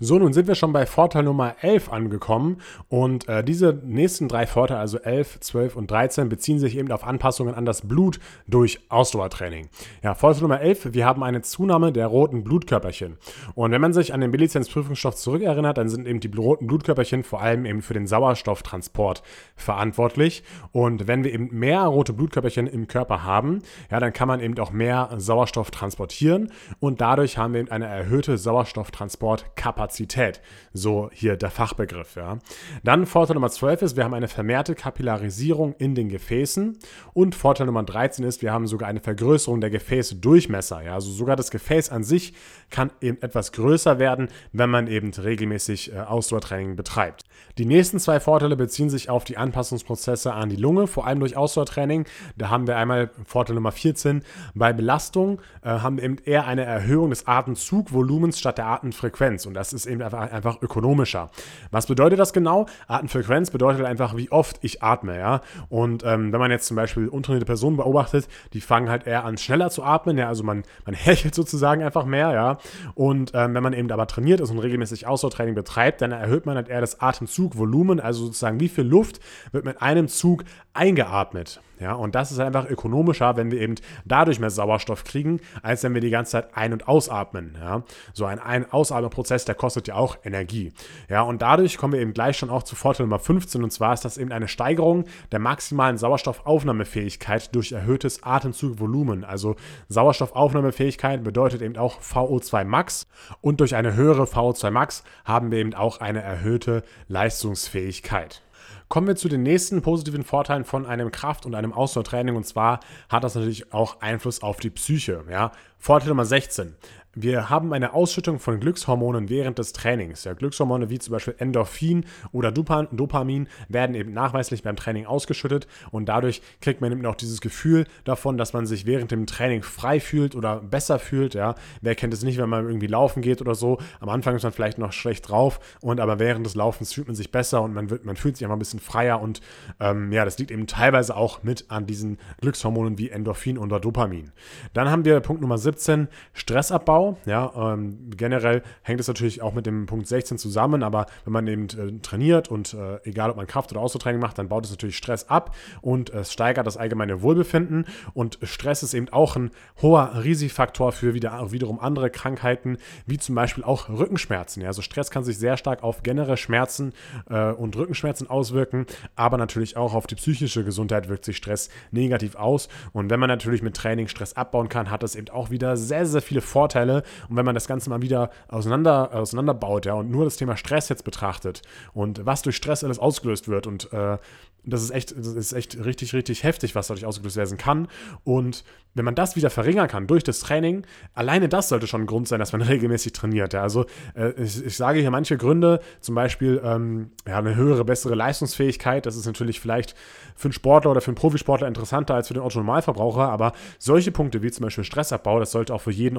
So, 0.00 0.16
nun 0.16 0.32
sind 0.32 0.46
wir 0.46 0.54
schon 0.54 0.72
bei 0.72 0.86
Vorteil 0.86 1.24
Nummer 1.24 1.56
11 1.60 1.92
angekommen 1.92 2.58
und 2.88 3.28
äh, 3.28 3.42
diese 3.42 3.72
nächsten 3.84 4.28
drei 4.28 4.46
Vorteile, 4.46 4.78
also 4.78 4.98
11, 4.98 5.40
12 5.40 5.74
und 5.74 5.90
13, 5.90 6.28
beziehen 6.28 6.60
sich 6.60 6.76
eben 6.76 6.92
auf 6.92 7.04
Anpassungen 7.04 7.52
an 7.52 7.64
das 7.64 7.82
Blut 7.82 8.20
durch 8.46 8.78
Ausdauertraining. 8.90 9.68
Ja, 10.04 10.14
Vorteil 10.14 10.42
Nummer 10.42 10.60
11, 10.60 10.94
wir 10.94 11.04
haben 11.04 11.24
eine 11.24 11.42
Zunahme 11.42 11.90
der 11.90 12.06
roten 12.06 12.44
Blutkörperchen. 12.44 13.16
Und 13.56 13.72
wenn 13.72 13.80
man 13.80 13.92
sich 13.92 14.14
an 14.14 14.20
den 14.20 14.30
B-Lizenz-Prüfungsstoff 14.30 15.16
zurückerinnert, 15.16 15.78
dann 15.78 15.88
sind 15.88 16.06
eben 16.06 16.20
die 16.20 16.28
roten 16.28 16.68
Blutkörperchen 16.68 17.24
vor 17.24 17.40
allem 17.40 17.66
eben 17.66 17.82
für 17.82 17.94
den 17.94 18.06
Sauerstofftransport 18.06 19.24
verantwortlich. 19.56 20.44
Und 20.70 21.08
wenn 21.08 21.24
wir 21.24 21.34
eben 21.34 21.48
mehr 21.58 21.82
rote 21.82 22.12
Blutkörperchen 22.12 22.68
im 22.68 22.86
Körper 22.86 23.24
haben, 23.24 23.62
ja, 23.90 23.98
dann 23.98 24.12
kann 24.12 24.28
man 24.28 24.38
eben 24.38 24.56
auch 24.60 24.70
mehr 24.70 25.10
Sauerstoff 25.16 25.72
transportieren 25.72 26.52
und 26.78 27.00
dadurch 27.00 27.36
haben 27.36 27.54
wir 27.54 27.60
eben 27.60 27.70
eine 27.70 27.86
erhöhte 27.86 28.38
Sauerstofftransportkapazität. 28.38 29.57
Kapazität. 29.58 30.40
So 30.72 31.10
hier 31.12 31.36
der 31.36 31.50
Fachbegriff. 31.50 32.16
Ja. 32.16 32.38
Dann 32.84 33.04
Vorteil 33.04 33.34
Nummer 33.34 33.50
12 33.50 33.82
ist, 33.82 33.96
wir 33.96 34.04
haben 34.04 34.14
eine 34.14 34.28
vermehrte 34.28 34.74
Kapillarisierung 34.74 35.74
in 35.78 35.94
den 35.94 36.08
Gefäßen. 36.08 36.78
Und 37.12 37.34
Vorteil 37.34 37.66
Nummer 37.66 37.82
13 37.82 38.24
ist, 38.24 38.40
wir 38.40 38.52
haben 38.52 38.66
sogar 38.66 38.88
eine 38.88 39.00
Vergrößerung 39.00 39.60
der 39.60 39.70
Gefäßdurchmesser. 39.70 40.82
Ja. 40.82 40.94
Also 40.94 41.10
sogar 41.10 41.36
das 41.36 41.50
Gefäß 41.50 41.90
an 41.90 42.04
sich 42.04 42.32
kann 42.70 42.90
eben 43.00 43.20
etwas 43.20 43.52
größer 43.52 43.98
werden, 43.98 44.28
wenn 44.52 44.70
man 44.70 44.86
eben 44.86 45.12
regelmäßig 45.12 45.92
äh, 45.92 45.98
Ausdauertraining 45.98 46.76
betreibt. 46.76 47.24
Die 47.58 47.66
nächsten 47.66 47.98
zwei 47.98 48.20
Vorteile 48.20 48.56
beziehen 48.56 48.88
sich 48.88 49.10
auf 49.10 49.24
die 49.24 49.36
Anpassungsprozesse 49.36 50.32
an 50.32 50.48
die 50.48 50.56
Lunge, 50.56 50.86
vor 50.86 51.06
allem 51.06 51.18
durch 51.18 51.36
Ausdauertraining. 51.36 52.06
Da 52.36 52.50
haben 52.50 52.68
wir 52.68 52.76
einmal 52.76 53.10
Vorteil 53.24 53.56
Nummer 53.56 53.72
14. 53.72 54.22
Bei 54.54 54.72
Belastung 54.72 55.40
äh, 55.62 55.70
haben 55.70 55.96
wir 55.96 56.04
eben 56.04 56.18
eher 56.24 56.46
eine 56.46 56.64
Erhöhung 56.64 57.10
des 57.10 57.26
Atemzugvolumens 57.26 58.38
statt 58.38 58.58
der 58.58 58.66
Atemfrequenz. 58.66 59.47
Und 59.48 59.54
das 59.54 59.72
ist 59.72 59.86
eben 59.86 60.02
einfach, 60.02 60.30
einfach 60.30 60.62
ökonomischer. 60.62 61.30
Was 61.70 61.86
bedeutet 61.86 62.18
das 62.18 62.32
genau? 62.32 62.66
Atemfrequenz 62.86 63.50
bedeutet 63.50 63.84
einfach, 63.84 64.16
wie 64.16 64.30
oft 64.30 64.58
ich 64.62 64.82
atme. 64.82 65.18
Ja? 65.18 65.40
Und 65.68 66.04
ähm, 66.04 66.32
wenn 66.32 66.38
man 66.38 66.50
jetzt 66.50 66.66
zum 66.66 66.76
Beispiel 66.76 67.08
untrainierte 67.08 67.46
Personen 67.46 67.76
beobachtet, 67.76 68.28
die 68.52 68.60
fangen 68.60 68.88
halt 68.88 69.06
eher 69.06 69.24
an, 69.24 69.38
schneller 69.38 69.70
zu 69.70 69.82
atmen. 69.82 70.16
Ja? 70.18 70.28
Also 70.28 70.44
man, 70.44 70.62
man 70.84 70.94
hechelt 70.94 71.34
sozusagen 71.34 71.82
einfach 71.82 72.04
mehr. 72.04 72.32
Ja? 72.32 72.58
Und 72.94 73.32
ähm, 73.34 73.54
wenn 73.54 73.62
man 73.62 73.72
eben 73.72 73.90
aber 73.90 74.06
trainiert 74.06 74.40
ist 74.40 74.50
und 74.50 74.58
regelmäßig 74.58 75.06
Ausdauertraining 75.06 75.54
betreibt, 75.54 76.02
dann 76.02 76.12
erhöht 76.12 76.46
man 76.46 76.56
halt 76.56 76.68
eher 76.68 76.80
das 76.80 77.00
Atemzugvolumen, 77.00 78.00
also 78.00 78.26
sozusagen 78.26 78.60
wie 78.60 78.68
viel 78.68 78.84
Luft 78.84 79.20
wird 79.52 79.64
mit 79.64 79.80
einem 79.82 80.08
Zug 80.08 80.44
eingeatmet. 80.74 81.60
Ja, 81.80 81.92
und 81.94 82.14
das 82.14 82.32
ist 82.32 82.40
einfach 82.40 82.68
ökonomischer, 82.68 83.36
wenn 83.36 83.50
wir 83.50 83.60
eben 83.60 83.76
dadurch 84.04 84.40
mehr 84.40 84.50
Sauerstoff 84.50 85.04
kriegen, 85.04 85.40
als 85.62 85.82
wenn 85.82 85.94
wir 85.94 86.00
die 86.00 86.10
ganze 86.10 86.32
Zeit 86.32 86.56
ein- 86.56 86.72
und 86.72 86.88
ausatmen. 86.88 87.56
Ja, 87.60 87.82
so 88.12 88.24
ein 88.24 88.38
Ein- 88.38 88.70
Ausatmenprozess, 88.72 89.44
der 89.44 89.54
kostet 89.54 89.88
ja 89.88 89.94
auch 89.94 90.16
Energie. 90.24 90.72
Ja, 91.08 91.22
und 91.22 91.42
dadurch 91.42 91.76
kommen 91.78 91.92
wir 91.92 92.00
eben 92.00 92.12
gleich 92.14 92.36
schon 92.38 92.50
auch 92.50 92.62
zu 92.62 92.76
Vorteil 92.76 93.06
Nummer 93.06 93.18
15 93.18 93.62
und 93.62 93.70
zwar 93.72 93.94
ist 93.94 94.04
das 94.04 94.18
eben 94.18 94.32
eine 94.32 94.48
Steigerung 94.48 95.04
der 95.32 95.38
maximalen 95.38 95.98
Sauerstoffaufnahmefähigkeit 95.98 97.54
durch 97.54 97.72
erhöhtes 97.72 98.22
Atemzugvolumen. 98.22 99.24
Also 99.24 99.56
Sauerstoffaufnahmefähigkeit 99.88 101.22
bedeutet 101.24 101.62
eben 101.62 101.76
auch 101.76 102.00
VO2 102.00 102.64
Max 102.64 103.06
und 103.40 103.60
durch 103.60 103.74
eine 103.74 103.94
höhere 103.94 104.24
VO2 104.24 104.70
Max 104.70 105.04
haben 105.24 105.50
wir 105.50 105.58
eben 105.58 105.74
auch 105.74 106.00
eine 106.00 106.22
erhöhte 106.22 106.82
Leistungsfähigkeit. 107.08 108.42
Kommen 108.88 109.06
wir 109.06 109.16
zu 109.16 109.28
den 109.28 109.42
nächsten 109.42 109.82
positiven 109.82 110.24
Vorteilen 110.24 110.64
von 110.64 110.86
einem 110.86 111.12
Kraft- 111.12 111.44
und 111.44 111.54
einem 111.54 111.74
Ausdauertraining. 111.74 112.36
Und 112.36 112.44
zwar 112.44 112.80
hat 113.10 113.22
das 113.22 113.34
natürlich 113.34 113.72
auch 113.72 114.00
Einfluss 114.00 114.42
auf 114.42 114.60
die 114.60 114.70
Psyche. 114.70 115.24
Ja? 115.30 115.52
Vorteil 115.78 116.08
Nummer 116.08 116.24
16. 116.24 116.74
Wir 117.14 117.48
haben 117.48 117.72
eine 117.72 117.94
Ausschüttung 117.94 118.38
von 118.38 118.60
Glückshormonen 118.60 119.30
während 119.30 119.58
des 119.58 119.72
Trainings. 119.72 120.24
Ja, 120.24 120.34
Glückshormone 120.34 120.90
wie 120.90 120.98
zum 120.98 121.12
Beispiel 121.12 121.34
Endorphin 121.38 122.04
oder 122.32 122.52
Dopamin 122.52 123.48
werden 123.68 123.96
eben 123.96 124.12
nachweislich 124.12 124.62
beim 124.62 124.76
Training 124.76 125.06
ausgeschüttet 125.06 125.66
und 125.90 126.08
dadurch 126.08 126.42
kriegt 126.60 126.82
man 126.82 126.92
eben 126.92 127.06
auch 127.06 127.14
dieses 127.14 127.40
Gefühl 127.40 127.86
davon, 128.04 128.36
dass 128.36 128.52
man 128.52 128.66
sich 128.66 128.84
während 128.84 129.10
dem 129.10 129.26
Training 129.26 129.62
frei 129.62 130.00
fühlt 130.00 130.36
oder 130.36 130.60
besser 130.60 130.98
fühlt. 130.98 131.32
Ja. 131.32 131.54
Wer 131.80 131.94
kennt 131.94 132.12
es 132.12 132.22
nicht, 132.22 132.36
wenn 132.36 132.50
man 132.50 132.66
irgendwie 132.66 132.86
laufen 132.86 133.22
geht 133.22 133.40
oder 133.40 133.54
so? 133.54 133.78
Am 134.00 134.10
Anfang 134.10 134.36
ist 134.36 134.42
man 134.42 134.52
vielleicht 134.52 134.76
noch 134.76 134.92
schlecht 134.92 135.30
drauf 135.30 135.60
und 135.80 136.00
aber 136.00 136.18
während 136.18 136.44
des 136.44 136.56
Laufens 136.56 136.92
fühlt 136.92 137.06
man 137.06 137.16
sich 137.16 137.32
besser 137.32 137.62
und 137.62 137.72
man, 137.72 137.88
wird, 137.88 138.04
man 138.04 138.16
fühlt 138.16 138.36
sich 138.36 138.44
einfach 138.44 138.56
ein 138.56 138.60
bisschen 138.60 138.80
freier 138.80 139.22
und 139.22 139.40
ähm, 139.80 140.12
ja, 140.12 140.26
das 140.26 140.38
liegt 140.38 140.50
eben 140.50 140.66
teilweise 140.66 141.16
auch 141.16 141.42
mit 141.42 141.70
an 141.70 141.86
diesen 141.86 142.18
Glückshormonen 142.42 142.98
wie 142.98 143.08
Endorphin 143.08 143.56
oder 143.56 143.80
Dopamin. 143.80 144.30
Dann 144.74 144.90
haben 144.90 145.06
wir 145.06 145.20
Punkt 145.20 145.40
Nummer 145.40 145.56
17, 145.56 146.08
Stressabbau 146.34 146.97
Stressabbau. 146.98 147.16
Ja, 147.26 147.72
ähm, 147.72 148.10
generell 148.16 148.62
hängt 148.82 149.00
es 149.00 149.08
natürlich 149.08 149.42
auch 149.42 149.54
mit 149.54 149.66
dem 149.66 149.86
Punkt 149.86 150.06
16 150.06 150.38
zusammen, 150.38 150.82
aber 150.82 151.06
wenn 151.24 151.32
man 151.32 151.46
eben 151.46 151.64
äh, 151.64 152.00
trainiert 152.00 152.48
und 152.48 152.74
äh, 152.74 152.98
egal 153.04 153.30
ob 153.30 153.36
man 153.36 153.46
Kraft- 153.46 153.72
oder 153.72 153.80
Ausdauertraining 153.80 154.20
macht, 154.20 154.38
dann 154.38 154.48
baut 154.48 154.64
es 154.64 154.70
natürlich 154.70 154.96
Stress 154.96 155.28
ab 155.28 155.54
und 155.80 156.10
es 156.10 156.32
steigert 156.32 156.66
das 156.66 156.76
allgemeine 156.76 157.22
Wohlbefinden. 157.22 157.86
Und 158.14 158.38
Stress 158.42 158.82
ist 158.82 158.94
eben 158.94 159.08
auch 159.10 159.36
ein 159.36 159.50
hoher 159.80 160.24
Risikofaktor 160.24 160.92
für 160.92 161.14
wieder, 161.14 161.52
wiederum 161.52 161.80
andere 161.80 162.10
Krankheiten, 162.10 162.78
wie 163.06 163.18
zum 163.18 163.34
Beispiel 163.34 163.64
auch 163.64 163.88
Rückenschmerzen. 163.88 164.62
Ja, 164.62 164.68
also 164.68 164.82
Stress 164.82 165.10
kann 165.10 165.24
sich 165.24 165.38
sehr 165.38 165.56
stark 165.56 165.82
auf 165.82 166.02
generelle 166.02 166.36
Schmerzen 166.36 166.92
äh, 167.30 167.50
und 167.52 167.76
Rückenschmerzen 167.76 168.28
auswirken, 168.28 168.86
aber 169.16 169.38
natürlich 169.38 169.76
auch 169.76 169.94
auf 169.94 170.06
die 170.06 170.16
psychische 170.16 170.64
Gesundheit 170.64 171.08
wirkt 171.08 171.24
sich 171.24 171.36
Stress 171.36 171.68
negativ 171.90 172.34
aus. 172.36 172.68
Und 172.92 173.10
wenn 173.10 173.20
man 173.20 173.28
natürlich 173.28 173.62
mit 173.62 173.76
Training 173.76 174.08
Stress 174.08 174.34
abbauen 174.34 174.68
kann, 174.68 174.90
hat 174.90 175.02
das 175.02 175.14
eben 175.14 175.28
auch 175.30 175.50
wieder 175.50 175.76
sehr, 175.76 176.06
sehr 176.06 176.22
viele 176.22 176.40
Vorteile. 176.88 177.02
Und 177.28 177.36
wenn 177.36 177.44
man 177.44 177.54
das 177.54 177.66
Ganze 177.66 177.90
mal 177.90 178.02
wieder 178.02 178.30
auseinander, 178.48 179.14
auseinanderbaut, 179.14 179.86
ja, 179.86 179.94
und 179.94 180.10
nur 180.10 180.24
das 180.24 180.36
Thema 180.36 180.56
Stress 180.56 180.88
jetzt 180.88 181.04
betrachtet 181.04 181.62
und 181.92 182.24
was 182.26 182.42
durch 182.42 182.56
Stress 182.56 182.84
alles 182.84 182.98
ausgelöst 182.98 183.48
wird 183.48 183.66
und 183.66 183.92
äh, 183.92 184.18
das 184.64 184.82
ist 184.82 184.90
echt, 184.90 185.16
das 185.16 185.28
ist 185.28 185.52
echt 185.52 185.82
richtig, 185.84 186.12
richtig 186.12 186.42
heftig, 186.42 186.74
was 186.74 186.88
dadurch 186.88 187.06
ausgelöst 187.06 187.36
werden 187.36 187.56
kann. 187.56 187.88
Und 188.24 188.64
wenn 188.94 189.04
man 189.04 189.14
das 189.14 189.36
wieder 189.36 189.50
verringern 189.50 189.88
kann 189.88 190.06
durch 190.06 190.24
das 190.24 190.40
Training, 190.40 190.84
alleine 191.14 191.48
das 191.48 191.68
sollte 191.68 191.86
schon 191.86 192.02
ein 192.02 192.06
Grund 192.06 192.28
sein, 192.28 192.40
dass 192.40 192.52
man 192.52 192.62
regelmäßig 192.62 193.12
trainiert. 193.12 193.52
Ja. 193.52 193.62
Also 193.62 193.86
äh, 194.14 194.30
ich, 194.42 194.64
ich, 194.64 194.76
sage 194.76 195.00
hier 195.00 195.10
manche 195.10 195.36
Gründe, 195.36 195.80
zum 196.00 196.14
Beispiel 196.14 196.60
ähm, 196.64 197.12
ja, 197.26 197.38
eine 197.38 197.54
höhere, 197.54 197.84
bessere 197.84 198.14
Leistungsfähigkeit. 198.14 199.06
Das 199.06 199.16
ist 199.16 199.26
natürlich 199.26 199.60
vielleicht 199.60 199.94
für 200.34 200.46
einen 200.46 200.52
Sportler 200.52 200.90
oder 200.90 201.00
für 201.00 201.08
einen 201.08 201.16
Profisportler 201.16 201.68
interessanter 201.68 202.14
als 202.14 202.28
für 202.28 202.34
den 202.34 202.42
Autonormalverbraucher, 202.42 203.28
aber 203.28 203.52
solche 203.78 204.12
Punkte 204.12 204.42
wie 204.42 204.50
zum 204.50 204.64
Beispiel 204.64 204.84
Stressabbau, 204.84 205.38
das 205.38 205.52
sollte 205.52 205.74
auch 205.74 205.80
für 205.80 205.92
jeden 205.92 206.16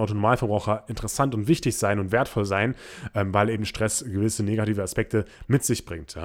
Autonormalverbraucher 0.60 0.84
interessant 0.88 1.36
und 1.36 1.48
wichtig 1.48 1.78
sein 1.78 2.00
und 2.00 2.12
wertvoll 2.12 2.46
sein, 2.46 2.76
ähm, 3.16 3.34
weil 3.34 3.50
eben 3.50 3.66
Stress 3.66 4.04
gewisse 4.04 4.44
negative 4.44 4.84
Aspekte 4.84 5.26
mit 5.48 5.64
sich 5.64 5.86
bringt. 5.86 6.16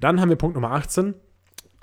Dann 0.00 0.20
haben 0.20 0.28
wir 0.28 0.36
Punkt 0.36 0.54
Nummer 0.54 0.72
18. 0.72 1.14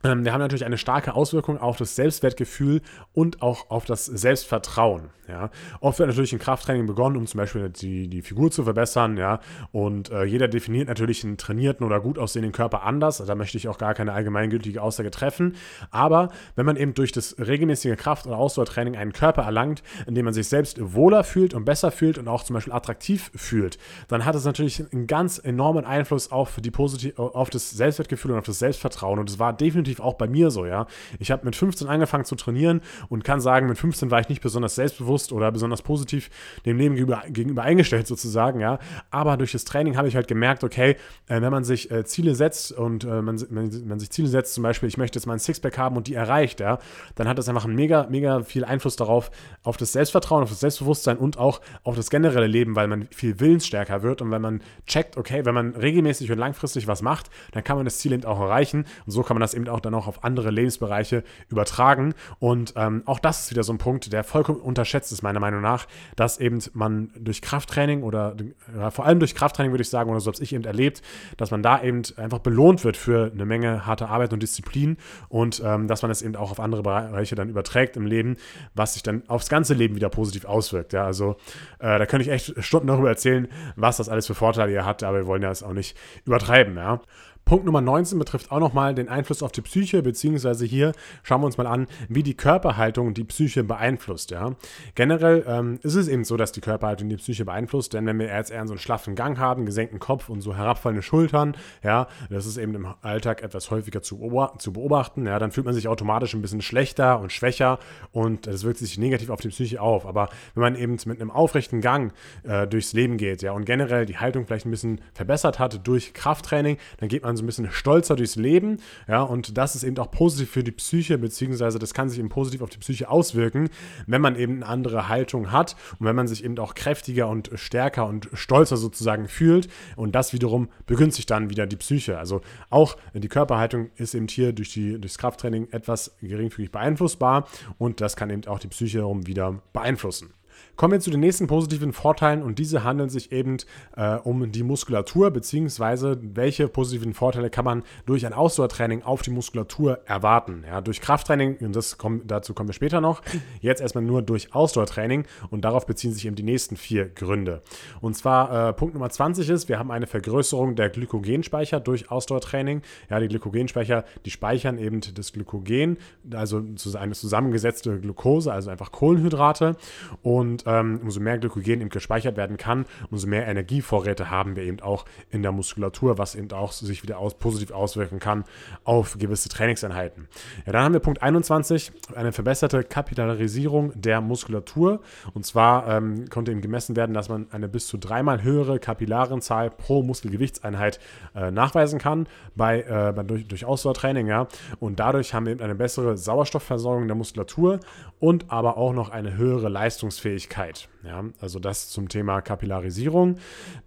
Ähm, 0.03 0.23
wir 0.23 0.33
haben 0.33 0.39
natürlich 0.39 0.65
eine 0.65 0.77
starke 0.77 1.13
Auswirkung 1.13 1.57
auf 1.57 1.77
das 1.77 1.95
Selbstwertgefühl 1.95 2.81
und 3.13 3.41
auch 3.41 3.69
auf 3.69 3.85
das 3.85 4.05
Selbstvertrauen. 4.05 5.09
Ja. 5.27 5.51
Oft 5.79 5.99
wird 5.99 6.09
natürlich 6.09 6.33
ein 6.33 6.39
Krafttraining 6.39 6.87
begonnen, 6.87 7.15
um 7.15 7.27
zum 7.27 7.37
Beispiel 7.37 7.69
die, 7.69 8.07
die 8.07 8.21
Figur 8.21 8.49
zu 8.49 8.63
verbessern. 8.63 9.17
Ja. 9.17 9.39
Und 9.71 10.09
äh, 10.09 10.23
jeder 10.23 10.47
definiert 10.47 10.87
natürlich 10.87 11.23
einen 11.23 11.37
trainierten 11.37 11.85
oder 11.85 11.99
gut 11.99 12.17
aussehenden 12.17 12.51
Körper 12.51 12.83
anders. 12.83 13.17
Da 13.25 13.35
möchte 13.35 13.57
ich 13.57 13.67
auch 13.67 13.77
gar 13.77 13.93
keine 13.93 14.13
allgemeingültige 14.13 14.81
Aussage 14.81 15.11
treffen. 15.11 15.55
Aber 15.91 16.29
wenn 16.55 16.65
man 16.65 16.77
eben 16.77 16.95
durch 16.95 17.11
das 17.11 17.35
regelmäßige 17.37 17.95
Kraft- 17.95 18.25
oder 18.25 18.37
Ausdauertraining 18.37 18.95
einen 18.95 19.13
Körper 19.13 19.43
erlangt, 19.43 19.83
in 20.07 20.15
dem 20.15 20.25
man 20.25 20.33
sich 20.33 20.47
selbst 20.47 20.79
wohler 20.79 21.23
fühlt 21.23 21.53
und 21.53 21.65
besser 21.65 21.91
fühlt 21.91 22.17
und 22.17 22.27
auch 22.27 22.43
zum 22.43 22.55
Beispiel 22.55 22.73
attraktiv 22.73 23.29
fühlt, 23.35 23.77
dann 24.07 24.25
hat 24.25 24.33
es 24.33 24.45
natürlich 24.45 24.83
einen 24.91 25.05
ganz 25.05 25.37
enormen 25.37 25.85
Einfluss 25.85 26.31
auf, 26.31 26.59
die 26.59 26.71
Positiv 26.71 27.19
auf 27.19 27.51
das 27.51 27.69
Selbstwertgefühl 27.69 28.31
und 28.31 28.39
auf 28.39 28.45
das 28.45 28.59
Selbstvertrauen. 28.59 29.19
Und 29.19 29.29
es 29.29 29.37
war 29.37 29.53
definitiv 29.53 29.88
auch 29.99 30.15
bei 30.15 30.27
mir 30.27 30.49
so. 30.49 30.65
Ja. 30.65 30.87
Ich 31.19 31.31
habe 31.31 31.45
mit 31.45 31.55
15 31.55 31.87
angefangen 31.87 32.25
zu 32.25 32.35
trainieren 32.35 32.81
und 33.09 33.23
kann 33.23 33.41
sagen, 33.41 33.67
mit 33.67 33.77
15 33.77 34.11
war 34.11 34.19
ich 34.19 34.29
nicht 34.29 34.41
besonders 34.41 34.75
selbstbewusst 34.75 35.09
bewusst 35.09 35.31
oder 35.31 35.51
besonders 35.51 35.81
positiv 35.81 36.29
dem 36.65 36.77
Leben 36.77 36.95
gegenüber, 36.95 37.23
gegenüber 37.27 37.63
eingestellt 37.63 38.07
sozusagen, 38.07 38.59
ja. 38.59 38.79
Aber 39.11 39.37
durch 39.37 39.51
das 39.51 39.65
Training 39.65 39.97
habe 39.97 40.07
ich 40.07 40.15
halt 40.15 40.27
gemerkt, 40.27 40.63
okay, 40.63 40.95
äh, 41.27 41.41
wenn 41.41 41.51
man 41.51 41.63
sich 41.63 41.91
äh, 41.91 42.05
Ziele 42.05 42.35
setzt 42.35 42.71
und 42.71 43.03
äh, 43.03 43.21
man, 43.21 43.39
man, 43.49 43.71
man, 43.87 43.99
sich 43.99 44.11
Ziele 44.11 44.27
setzt, 44.27 44.53
zum 44.53 44.63
Beispiel, 44.63 44.87
ich 44.87 44.97
möchte 44.97 45.17
jetzt 45.17 45.27
ein 45.27 45.39
Sixpack 45.39 45.77
haben 45.77 45.97
und 45.97 46.07
die 46.07 46.13
erreicht, 46.13 46.59
ja, 46.59 46.79
dann 47.15 47.27
hat 47.27 47.37
das 47.37 47.49
einfach 47.49 47.65
einen 47.65 47.75
mega, 47.75 48.07
mega 48.09 48.43
viel 48.43 48.63
Einfluss 48.63 48.95
darauf, 48.95 49.31
auf 49.63 49.77
das 49.77 49.91
Selbstvertrauen, 49.91 50.43
auf 50.43 50.49
das 50.49 50.59
Selbstbewusstsein 50.59 51.17
und 51.17 51.37
auch 51.37 51.61
auf 51.83 51.95
das 51.95 52.09
generelle 52.09 52.47
Leben, 52.47 52.75
weil 52.75 52.87
man 52.87 53.07
viel 53.11 53.39
willensstärker 53.39 54.03
wird 54.03 54.21
und 54.21 54.31
wenn 54.31 54.41
man 54.41 54.61
checkt, 54.85 55.17
okay, 55.17 55.45
wenn 55.45 55.55
man 55.55 55.75
regelmäßig 55.75 56.31
und 56.31 56.37
langfristig 56.37 56.87
was 56.87 57.01
macht, 57.01 57.29
dann 57.51 57.63
kann 57.63 57.77
man 57.77 57.85
das 57.85 57.97
Ziel 57.97 58.13
eben 58.13 58.25
auch 58.25 58.39
erreichen 58.39 58.85
und 59.05 59.11
so 59.11 59.23
kann 59.23 59.35
man 59.35 59.41
das 59.41 59.53
eben 59.53 59.67
auch 59.67 59.78
dann 59.85 59.93
auch 59.93 60.07
auf 60.07 60.23
andere 60.23 60.51
Lebensbereiche 60.51 61.23
übertragen 61.49 62.13
und 62.39 62.73
ähm, 62.75 63.03
auch 63.05 63.19
das 63.19 63.41
ist 63.41 63.51
wieder 63.51 63.63
so 63.63 63.73
ein 63.73 63.77
Punkt, 63.77 64.11
der 64.11 64.23
vollkommen 64.23 64.59
unterschätzt 64.59 65.11
ist, 65.11 65.21
meiner 65.21 65.39
Meinung 65.39 65.61
nach, 65.61 65.87
dass 66.15 66.39
eben 66.39 66.59
man 66.73 67.09
durch 67.17 67.41
Krafttraining 67.41 68.03
oder 68.03 68.35
ja, 68.75 68.91
vor 68.91 69.05
allem 69.05 69.19
durch 69.19 69.35
Krafttraining 69.35 69.71
würde 69.71 69.81
ich 69.81 69.89
sagen, 69.89 70.09
oder 70.09 70.19
so 70.19 70.31
habe 70.31 70.43
ich 70.43 70.53
eben 70.53 70.63
erlebt, 70.63 71.01
dass 71.37 71.51
man 71.51 71.63
da 71.63 71.81
eben 71.81 72.01
einfach 72.17 72.39
belohnt 72.39 72.83
wird 72.83 72.97
für 72.97 73.31
eine 73.31 73.45
Menge 73.45 73.85
harte 73.85 74.09
Arbeit 74.09 74.33
und 74.33 74.41
Disziplin 74.43 74.97
und 75.27 75.61
ähm, 75.65 75.87
dass 75.87 76.01
man 76.01 76.11
es 76.11 76.21
eben 76.21 76.35
auch 76.35 76.51
auf 76.51 76.59
andere 76.59 76.83
Bereiche 76.83 77.35
dann 77.35 77.49
überträgt 77.49 77.97
im 77.97 78.05
Leben, 78.05 78.37
was 78.73 78.93
sich 78.93 79.03
dann 79.03 79.23
aufs 79.27 79.49
ganze 79.49 79.73
Leben 79.73 79.95
wieder 79.95 80.09
positiv 80.09 80.45
auswirkt. 80.45 80.93
Ja, 80.93 81.05
also 81.05 81.35
äh, 81.79 81.99
da 81.99 82.05
könnte 82.05 82.23
ich 82.23 82.31
echt 82.31 82.63
Stunden 82.63 82.87
darüber 82.87 83.09
erzählen, 83.09 83.47
was 83.75 83.97
das 83.97 84.09
alles 84.09 84.27
für 84.27 84.35
Vorteile 84.35 84.71
ihr 84.71 84.85
hat, 84.85 85.03
aber 85.03 85.17
wir 85.17 85.27
wollen 85.27 85.41
ja 85.41 85.51
es 85.51 85.63
auch 85.63 85.73
nicht 85.73 85.97
übertreiben. 86.25 86.75
Ja. 86.75 87.01
Punkt 87.49 87.65
Nummer 87.65 87.81
19 87.81 88.19
betrifft 88.19 88.51
auch 88.51 88.59
nochmal 88.59 88.93
den 88.93 89.09
Einfluss 89.09 89.41
auf 89.41 89.51
die 89.51 89.61
Psyche, 89.61 90.03
beziehungsweise 90.03 90.67
hier 90.67 90.91
schauen 91.23 91.41
wir 91.41 91.47
uns 91.47 91.57
mal 91.57 91.65
an, 91.65 91.87
wie 92.07 92.21
die 92.21 92.35
Körperhaltung 92.35 93.15
die 93.15 93.23
Psyche 93.23 93.63
beeinflusst. 93.63 94.29
Ja. 94.29 94.51
Generell 94.93 95.43
ähm, 95.47 95.79
ist 95.81 95.95
es 95.95 96.07
eben 96.09 96.25
so, 96.25 96.37
dass 96.37 96.51
die 96.51 96.61
Körperhaltung 96.61 97.09
die 97.09 97.15
Psyche 97.15 97.45
beeinflusst, 97.45 97.93
denn 97.93 98.05
wenn 98.05 98.19
wir 98.19 98.27
jetzt 98.27 98.51
eher 98.51 98.67
so 98.67 98.73
einen 98.73 98.79
schlaffen 98.79 99.15
Gang 99.15 99.39
haben, 99.39 99.65
gesenkten 99.65 99.97
Kopf 99.97 100.29
und 100.29 100.41
so 100.41 100.55
herabfallende 100.55 101.01
Schultern, 101.01 101.57
ja, 101.81 102.07
das 102.29 102.45
ist 102.45 102.57
eben 102.57 102.75
im 102.75 102.87
Alltag 103.01 103.41
etwas 103.41 103.71
häufiger 103.71 104.03
zu, 104.03 104.17
beobachten, 104.19 105.25
ja, 105.25 105.39
dann 105.39 105.51
fühlt 105.51 105.65
man 105.65 105.73
sich 105.73 105.87
automatisch 105.87 106.35
ein 106.35 106.43
bisschen 106.43 106.61
schlechter 106.61 107.19
und 107.19 107.31
schwächer 107.31 107.79
und 108.11 108.45
das 108.45 108.63
wirkt 108.63 108.77
sich 108.77 108.99
negativ 108.99 109.31
auf 109.31 109.41
die 109.41 109.49
Psyche 109.49 109.81
auf. 109.81 110.05
Aber 110.05 110.29
wenn 110.53 110.61
man 110.61 110.75
eben 110.75 110.97
mit 111.05 111.19
einem 111.19 111.31
aufrechten 111.31 111.81
Gang 111.81 112.13
äh, 112.43 112.67
durchs 112.67 112.93
Leben 112.93 113.17
geht, 113.17 113.41
ja, 113.41 113.53
und 113.53 113.65
generell 113.65 114.05
die 114.05 114.19
Haltung 114.19 114.45
vielleicht 114.45 114.67
ein 114.67 114.71
bisschen 114.71 115.01
verbessert 115.15 115.57
hat 115.57 115.87
durch 115.87 116.13
Krafttraining, 116.13 116.77
dann 116.99 117.09
geht 117.09 117.23
man 117.23 117.38
so 117.39 117.43
ein 117.43 117.47
bisschen 117.47 117.71
stolzer 117.71 118.15
durchs 118.15 118.35
Leben. 118.35 118.77
Ja, 119.07 119.23
und 119.23 119.57
das 119.57 119.75
ist 119.75 119.83
eben 119.83 119.97
auch 119.97 120.11
positiv 120.11 120.51
für 120.51 120.63
die 120.63 120.71
Psyche, 120.71 121.17
beziehungsweise 121.17 121.79
das 121.79 121.93
kann 121.93 122.09
sich 122.09 122.19
eben 122.19 122.29
positiv 122.29 122.61
auf 122.61 122.69
die 122.69 122.77
Psyche 122.77 123.09
auswirken, 123.09 123.69
wenn 124.07 124.21
man 124.21 124.35
eben 124.35 124.57
eine 124.57 124.67
andere 124.67 125.09
Haltung 125.09 125.51
hat 125.51 125.75
und 125.99 126.05
wenn 126.05 126.15
man 126.15 126.27
sich 126.27 126.43
eben 126.43 126.57
auch 126.59 126.75
kräftiger 126.75 127.27
und 127.27 127.49
stärker 127.55 128.05
und 128.05 128.29
stolzer 128.33 128.77
sozusagen 128.77 129.27
fühlt. 129.27 129.67
Und 129.95 130.13
das 130.13 130.33
wiederum 130.33 130.69
begünstigt 130.85 131.29
dann 131.31 131.49
wieder 131.49 131.65
die 131.65 131.77
Psyche. 131.77 132.17
Also 132.17 132.41
auch 132.69 132.97
die 133.13 133.27
Körperhaltung 133.27 133.89
ist 133.95 134.13
eben 134.13 134.27
hier 134.27 134.53
durch 134.53 134.73
die, 134.73 134.99
durchs 134.99 135.17
Krafttraining 135.17 135.67
etwas 135.71 136.15
geringfügig 136.21 136.71
beeinflussbar 136.71 137.47
und 137.77 138.01
das 138.01 138.15
kann 138.15 138.29
eben 138.29 138.45
auch 138.47 138.59
die 138.59 138.67
Psyche 138.67 138.99
wiederum 138.99 139.27
wieder 139.27 139.61
beeinflussen. 139.73 140.33
Kommen 140.79 140.93
wir 140.93 141.01
zu 141.01 141.11
den 141.11 141.19
nächsten 141.19 141.47
positiven 141.47 141.91
Vorteilen 141.91 142.41
und 142.41 142.57
diese 142.57 142.85
handeln 142.85 143.09
sich 143.09 143.33
eben 143.33 143.57
äh, 143.97 144.15
um 144.15 144.49
die 144.49 144.63
Muskulatur, 144.63 145.29
beziehungsweise 145.29 146.17
welche 146.21 146.69
positiven 146.69 147.13
Vorteile 147.13 147.49
kann 147.49 147.65
man 147.65 147.83
durch 148.05 148.25
ein 148.25 148.31
Ausdauertraining 148.31 149.03
auf 149.03 149.21
die 149.21 149.31
Muskulatur 149.31 149.99
erwarten. 150.05 150.63
Ja, 150.65 150.79
durch 150.79 151.01
Krafttraining, 151.01 151.57
und 151.57 151.75
das 151.75 151.97
kommt, 151.97 152.31
dazu 152.31 152.53
kommen 152.53 152.69
wir 152.69 152.73
später 152.73 153.01
noch, 153.01 153.21
jetzt 153.59 153.81
erstmal 153.81 154.05
nur 154.05 154.21
durch 154.21 154.55
Ausdauertraining 154.55 155.25
und 155.49 155.65
darauf 155.65 155.85
beziehen 155.85 156.13
sich 156.13 156.25
eben 156.25 156.37
die 156.37 156.43
nächsten 156.43 156.77
vier 156.77 157.09
Gründe. 157.09 157.61
Und 157.99 158.15
zwar 158.15 158.69
äh, 158.69 158.71
Punkt 158.71 158.93
Nummer 158.93 159.09
20 159.09 159.49
ist, 159.49 159.67
wir 159.67 159.79
haben 159.79 159.91
eine 159.91 160.07
Vergrößerung 160.07 160.77
der 160.77 160.87
Glykogenspeicher 160.87 161.81
durch 161.81 162.09
Ausdauertraining. 162.09 162.83
Ja, 163.09 163.19
die 163.19 163.27
Glykogenspeicher, 163.27 164.05
die 164.23 164.31
speichern 164.31 164.77
eben 164.77 165.01
das 165.13 165.33
Glykogen, 165.33 165.97
also 166.33 166.63
eine 166.97 167.15
zusammengesetzte 167.15 167.99
Glucose, 167.99 168.53
also 168.53 168.69
einfach 168.69 168.93
Kohlenhydrate 168.93 169.75
und 170.23 170.68
ähm, 170.69 170.99
umso 171.03 171.19
mehr 171.19 171.37
Glykogen 171.37 171.81
eben 171.81 171.89
gespeichert 171.89 172.37
werden 172.37 172.57
kann, 172.57 172.85
umso 173.09 173.27
mehr 173.27 173.47
Energievorräte 173.47 174.29
haben 174.29 174.55
wir 174.55 174.63
eben 174.63 174.79
auch 174.81 175.05
in 175.31 175.41
der 175.41 175.51
Muskulatur, 175.51 176.17
was 176.17 176.35
eben 176.35 176.51
auch 176.51 176.71
sich 176.71 177.01
wieder 177.03 177.17
aus, 177.17 177.33
positiv 177.33 177.71
auswirken 177.71 178.19
kann 178.19 178.43
auf 178.83 179.17
gewisse 179.17 179.49
Trainingseinheiten. 179.49 180.27
Ja, 180.65 180.73
dann 180.73 180.83
haben 180.83 180.93
wir 180.93 180.99
Punkt 180.99 181.21
21, 181.23 181.91
eine 182.15 182.31
verbesserte 182.31 182.83
Kapillarisierung 182.83 183.93
der 183.95 184.21
Muskulatur. 184.21 185.01
Und 185.33 185.45
zwar 185.45 185.87
ähm, 185.87 186.29
konnte 186.29 186.51
eben 186.51 186.61
gemessen 186.61 186.95
werden, 186.95 187.13
dass 187.13 187.29
man 187.29 187.47
eine 187.51 187.67
bis 187.67 187.87
zu 187.87 187.97
dreimal 187.97 188.43
höhere 188.43 188.79
Kapillarenzahl 188.79 189.71
pro 189.71 190.03
Muskelgewichtseinheit 190.03 190.99
äh, 191.35 191.49
nachweisen 191.51 191.99
kann 191.99 192.27
bei, 192.55 192.81
äh, 192.81 193.13
bei 193.15 193.23
durch, 193.23 193.47
durch 193.47 193.65
Ausdauertraining. 193.65 194.27
Ja. 194.27 194.47
Und 194.79 194.99
dadurch 194.99 195.33
haben 195.33 195.45
wir 195.45 195.53
eben 195.53 195.61
eine 195.61 195.75
bessere 195.75 196.17
Sauerstoffversorgung 196.17 197.07
der 197.07 197.15
Muskulatur 197.15 197.79
und 198.19 198.51
aber 198.51 198.77
auch 198.77 198.93
noch 198.93 199.09
eine 199.09 199.37
höhere 199.37 199.69
Leistungsfähigkeit 199.69 200.58
Fähigkeit. 200.59 200.89
Ja, 201.03 201.23
also 201.39 201.59
das 201.59 201.89
zum 201.89 202.09
Thema 202.09 202.41
Kapillarisierung. 202.41 203.37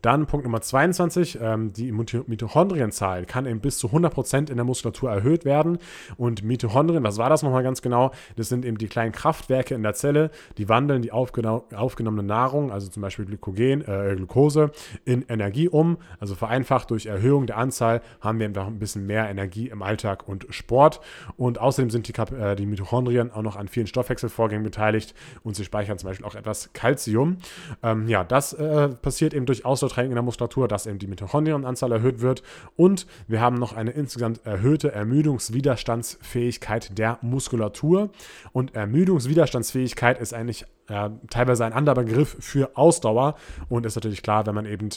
Dann 0.00 0.26
Punkt 0.26 0.44
Nummer 0.44 0.62
22, 0.62 1.38
ähm, 1.42 1.72
die 1.74 1.92
Mitochondrienzahl 1.92 3.26
kann 3.26 3.44
eben 3.44 3.60
bis 3.60 3.76
zu 3.76 3.88
100% 3.88 4.50
in 4.50 4.56
der 4.56 4.64
Muskulatur 4.64 5.10
erhöht 5.10 5.44
werden. 5.44 5.78
Und 6.16 6.42
Mitochondrien, 6.42 7.04
was 7.04 7.18
war 7.18 7.28
das 7.28 7.42
nochmal 7.42 7.62
ganz 7.62 7.82
genau? 7.82 8.12
Das 8.36 8.48
sind 8.48 8.64
eben 8.64 8.78
die 8.78 8.88
kleinen 8.88 9.12
Kraftwerke 9.12 9.74
in 9.74 9.82
der 9.82 9.92
Zelle, 9.92 10.30
die 10.56 10.70
wandeln 10.70 11.02
die 11.02 11.12
aufgenommene 11.12 12.22
Nahrung, 12.22 12.72
also 12.72 12.88
zum 12.88 13.02
Beispiel 13.02 13.26
Glykogen, 13.26 13.82
äh, 13.82 14.14
Glucose, 14.16 14.70
in 15.04 15.22
Energie 15.28 15.68
um. 15.68 15.98
Also 16.18 16.34
vereinfacht 16.34 16.90
durch 16.90 17.06
Erhöhung 17.06 17.46
der 17.46 17.58
Anzahl 17.58 18.00
haben 18.22 18.38
wir 18.38 18.46
einfach 18.46 18.66
ein 18.66 18.78
bisschen 18.78 19.06
mehr 19.06 19.28
Energie 19.28 19.68
im 19.68 19.82
Alltag 19.82 20.26
und 20.26 20.46
Sport. 20.48 21.00
Und 21.36 21.60
außerdem 21.60 21.90
sind 21.90 22.08
die, 22.08 22.18
äh, 22.34 22.56
die 22.56 22.64
Mitochondrien 22.64 23.30
auch 23.32 23.42
noch 23.42 23.56
an 23.56 23.68
vielen 23.68 23.86
Stoffwechselvorgängen 23.86 24.64
beteiligt 24.64 25.14
und 25.42 25.56
sie 25.56 25.64
speichern 25.64 25.98
zum 25.98 26.08
Beispiel 26.08 26.26
auch 26.26 26.34
etwas 26.34 26.61
Kalzium. 26.72 27.38
Ähm, 27.82 28.08
ja, 28.08 28.24
das 28.24 28.52
äh, 28.52 28.88
passiert 28.88 29.34
eben 29.34 29.46
durch 29.46 29.64
Ausdauertraining 29.64 30.12
in 30.12 30.16
der 30.16 30.22
Muskulatur, 30.22 30.68
dass 30.68 30.86
eben 30.86 30.98
die 30.98 31.06
Mitochondrienanzahl 31.06 31.92
erhöht 31.92 32.20
wird 32.20 32.42
und 32.76 33.06
wir 33.28 33.40
haben 33.40 33.56
noch 33.56 33.72
eine 33.72 33.92
insgesamt 33.92 34.44
erhöhte 34.44 34.92
Ermüdungswiderstandsfähigkeit 34.92 36.98
der 36.98 37.18
Muskulatur 37.22 38.10
und 38.52 38.74
Ermüdungswiderstandsfähigkeit 38.74 40.20
ist 40.20 40.34
eigentlich 40.34 40.66
äh, 40.88 41.10
teilweise 41.30 41.64
ein 41.64 41.72
anderer 41.72 41.96
Begriff 41.96 42.36
für 42.40 42.76
Ausdauer 42.76 43.36
und 43.68 43.86
ist 43.86 43.94
natürlich 43.94 44.22
klar, 44.22 44.46
wenn 44.46 44.54
man 44.54 44.66
eben 44.66 44.90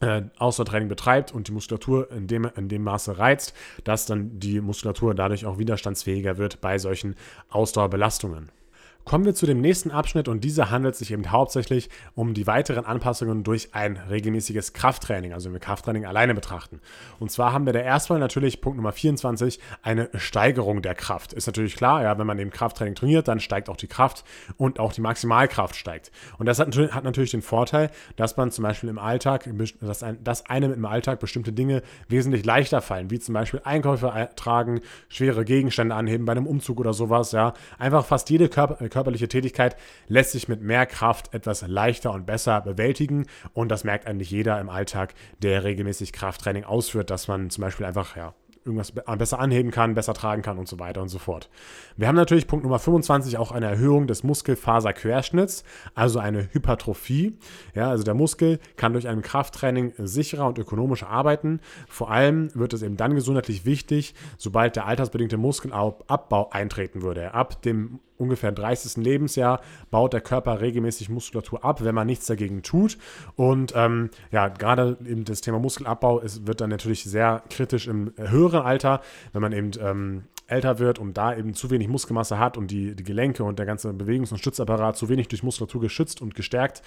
äh, 0.00 0.22
Ausdauertraining 0.38 0.88
betreibt 0.88 1.32
und 1.32 1.48
die 1.48 1.52
Muskulatur 1.52 2.10
in 2.10 2.26
dem, 2.26 2.48
in 2.56 2.68
dem 2.68 2.84
Maße 2.84 3.18
reizt, 3.18 3.54
dass 3.84 4.06
dann 4.06 4.38
die 4.38 4.60
Muskulatur 4.60 5.14
dadurch 5.14 5.46
auch 5.46 5.58
widerstandsfähiger 5.58 6.38
wird 6.38 6.60
bei 6.60 6.78
solchen 6.78 7.14
Ausdauerbelastungen. 7.48 8.50
Kommen 9.08 9.24
wir 9.24 9.36
zu 9.36 9.46
dem 9.46 9.60
nächsten 9.60 9.92
Abschnitt 9.92 10.26
und 10.26 10.42
dieser 10.42 10.72
handelt 10.72 10.96
sich 10.96 11.12
eben 11.12 11.30
hauptsächlich 11.30 11.90
um 12.16 12.34
die 12.34 12.48
weiteren 12.48 12.84
Anpassungen 12.84 13.44
durch 13.44 13.68
ein 13.72 13.98
regelmäßiges 13.98 14.72
Krafttraining, 14.72 15.32
also 15.32 15.46
wenn 15.46 15.52
wir 15.52 15.60
Krafttraining 15.60 16.04
alleine 16.06 16.34
betrachten. 16.34 16.80
Und 17.20 17.30
zwar 17.30 17.52
haben 17.52 17.66
wir 17.66 17.72
da 17.72 17.78
erstmal 17.78 18.18
natürlich 18.18 18.60
Punkt 18.60 18.78
Nummer 18.78 18.90
24 18.90 19.60
eine 19.80 20.10
Steigerung 20.14 20.82
der 20.82 20.96
Kraft. 20.96 21.34
Ist 21.34 21.46
natürlich 21.46 21.76
klar, 21.76 22.02
ja, 22.02 22.18
wenn 22.18 22.26
man 22.26 22.40
eben 22.40 22.50
Krafttraining 22.50 22.96
trainiert, 22.96 23.28
dann 23.28 23.38
steigt 23.38 23.68
auch 23.68 23.76
die 23.76 23.86
Kraft 23.86 24.24
und 24.56 24.80
auch 24.80 24.92
die 24.92 25.02
Maximalkraft 25.02 25.76
steigt. 25.76 26.10
Und 26.38 26.46
das 26.46 26.58
hat, 26.58 26.76
hat 26.76 27.04
natürlich 27.04 27.30
den 27.30 27.42
Vorteil, 27.42 27.92
dass 28.16 28.36
man 28.36 28.50
zum 28.50 28.64
Beispiel 28.64 28.90
im 28.90 28.98
Alltag, 28.98 29.48
dass, 29.82 30.02
ein, 30.02 30.18
dass 30.24 30.46
einem 30.46 30.72
im 30.72 30.84
Alltag 30.84 31.20
bestimmte 31.20 31.52
Dinge 31.52 31.82
wesentlich 32.08 32.44
leichter 32.44 32.82
fallen, 32.82 33.08
wie 33.12 33.20
zum 33.20 33.34
Beispiel 33.34 33.60
Einkäufe 33.62 34.30
tragen, 34.34 34.80
schwere 35.08 35.44
Gegenstände 35.44 35.94
anheben 35.94 36.26
bei 36.26 36.32
einem 36.32 36.48
Umzug 36.48 36.80
oder 36.80 36.92
sowas, 36.92 37.30
ja. 37.30 37.54
Einfach 37.78 38.04
fast 38.04 38.30
jede 38.30 38.48
Körper 38.48 38.95
körperliche 38.96 39.28
Tätigkeit 39.28 39.76
lässt 40.08 40.32
sich 40.32 40.48
mit 40.48 40.62
mehr 40.62 40.86
Kraft 40.86 41.34
etwas 41.34 41.60
leichter 41.68 42.12
und 42.12 42.24
besser 42.24 42.62
bewältigen. 42.62 43.26
Und 43.52 43.68
das 43.68 43.84
merkt 43.84 44.06
eigentlich 44.06 44.30
jeder 44.30 44.58
im 44.58 44.70
Alltag, 44.70 45.12
der 45.42 45.64
regelmäßig 45.64 46.14
Krafttraining 46.14 46.64
ausführt, 46.64 47.10
dass 47.10 47.28
man 47.28 47.50
zum 47.50 47.60
Beispiel 47.60 47.84
einfach 47.84 48.16
ja, 48.16 48.32
irgendwas 48.66 48.92
besser 48.92 49.38
anheben 49.38 49.70
kann, 49.70 49.94
besser 49.94 50.12
tragen 50.12 50.42
kann 50.42 50.58
und 50.58 50.68
so 50.68 50.78
weiter 50.78 51.00
und 51.00 51.08
so 51.08 51.18
fort. 51.18 51.48
Wir 51.96 52.08
haben 52.08 52.16
natürlich 52.16 52.46
Punkt 52.46 52.64
Nummer 52.64 52.78
25 52.78 53.38
auch 53.38 53.52
eine 53.52 53.66
Erhöhung 53.66 54.06
des 54.06 54.24
Muskelfaserquerschnitts, 54.24 55.62
also 55.94 56.18
eine 56.18 56.52
Hypertrophie. 56.52 57.38
Ja, 57.74 57.90
also 57.90 58.02
der 58.02 58.14
Muskel 58.14 58.58
kann 58.76 58.92
durch 58.92 59.06
ein 59.08 59.22
Krafttraining 59.22 59.92
sicherer 59.98 60.46
und 60.46 60.58
ökonomischer 60.58 61.08
arbeiten. 61.08 61.60
Vor 61.88 62.10
allem 62.10 62.52
wird 62.54 62.72
es 62.72 62.82
eben 62.82 62.96
dann 62.96 63.14
gesundheitlich 63.14 63.64
wichtig, 63.64 64.14
sobald 64.36 64.74
der 64.74 64.86
altersbedingte 64.86 65.36
Muskelabbau 65.36 66.50
eintreten 66.50 67.02
würde. 67.02 67.34
Ab 67.34 67.62
dem 67.62 68.00
ungefähr 68.18 68.52
30. 68.52 69.02
Lebensjahr 69.02 69.60
baut 69.90 70.12
der 70.12 70.20
Körper 70.20 70.60
regelmäßig 70.60 71.08
Muskulatur 71.08 71.64
ab, 71.64 71.84
wenn 71.84 71.94
man 71.94 72.06
nichts 72.06 72.26
dagegen 72.26 72.62
tut. 72.62 72.98
Und 73.36 73.72
ähm, 73.76 74.10
ja, 74.30 74.48
gerade 74.48 74.96
eben 75.06 75.24
das 75.24 75.40
Thema 75.40 75.58
Muskelabbau 75.58 76.20
ist, 76.20 76.46
wird 76.46 76.60
dann 76.60 76.70
natürlich 76.70 77.04
sehr 77.04 77.42
kritisch 77.50 77.86
im 77.86 78.12
höheren 78.16 78.62
Alter, 78.62 79.00
wenn 79.32 79.42
man 79.42 79.52
eben 79.52 79.70
ähm, 79.80 80.22
älter 80.46 80.78
wird 80.78 80.98
und 80.98 81.16
da 81.16 81.36
eben 81.36 81.54
zu 81.54 81.70
wenig 81.70 81.88
Muskelmasse 81.88 82.38
hat 82.38 82.56
und 82.56 82.70
die, 82.70 82.94
die 82.94 83.04
Gelenke 83.04 83.44
und 83.44 83.58
der 83.58 83.66
ganze 83.66 83.92
Bewegungs- 83.92 84.30
und 84.30 84.38
Stützapparat 84.38 84.96
zu 84.96 85.08
wenig 85.08 85.28
durch 85.28 85.42
Muskulatur 85.42 85.80
geschützt 85.80 86.22
und 86.22 86.34
gestärkt 86.34 86.82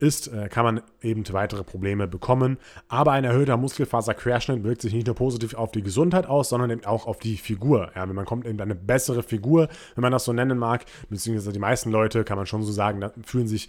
ist, 0.00 0.28
äh, 0.28 0.48
kann 0.48 0.64
man 0.64 0.80
eben 1.02 1.24
weitere 1.32 1.64
Probleme 1.64 2.06
bekommen. 2.06 2.58
Aber 2.88 3.12
ein 3.12 3.24
erhöhter 3.24 3.56
Muskelfaserquerschnitt 3.56 4.62
wirkt 4.64 4.82
sich 4.82 4.92
nicht 4.92 5.06
nur 5.06 5.16
positiv 5.16 5.54
auf 5.54 5.72
die 5.72 5.82
Gesundheit 5.82 6.26
aus, 6.26 6.48
sondern 6.48 6.70
eben 6.70 6.84
auch 6.84 7.06
auf 7.06 7.18
die 7.18 7.36
Figur. 7.36 7.90
Ja, 7.94 8.06
man 8.06 8.24
kommt 8.24 8.46
eben 8.46 8.60
eine 8.60 8.74
bessere 8.74 9.22
Figur, 9.22 9.68
wenn 9.94 10.02
man 10.02 10.12
das 10.12 10.24
so 10.24 10.32
nennen 10.32 10.58
mag, 10.58 10.84
beziehungsweise 11.08 11.52
die 11.52 11.58
meisten 11.58 11.90
Leute, 11.90 12.24
kann 12.24 12.36
man 12.36 12.46
schon 12.46 12.62
so 12.62 12.72
sagen, 12.72 13.04
fühlen 13.24 13.48
sich 13.48 13.68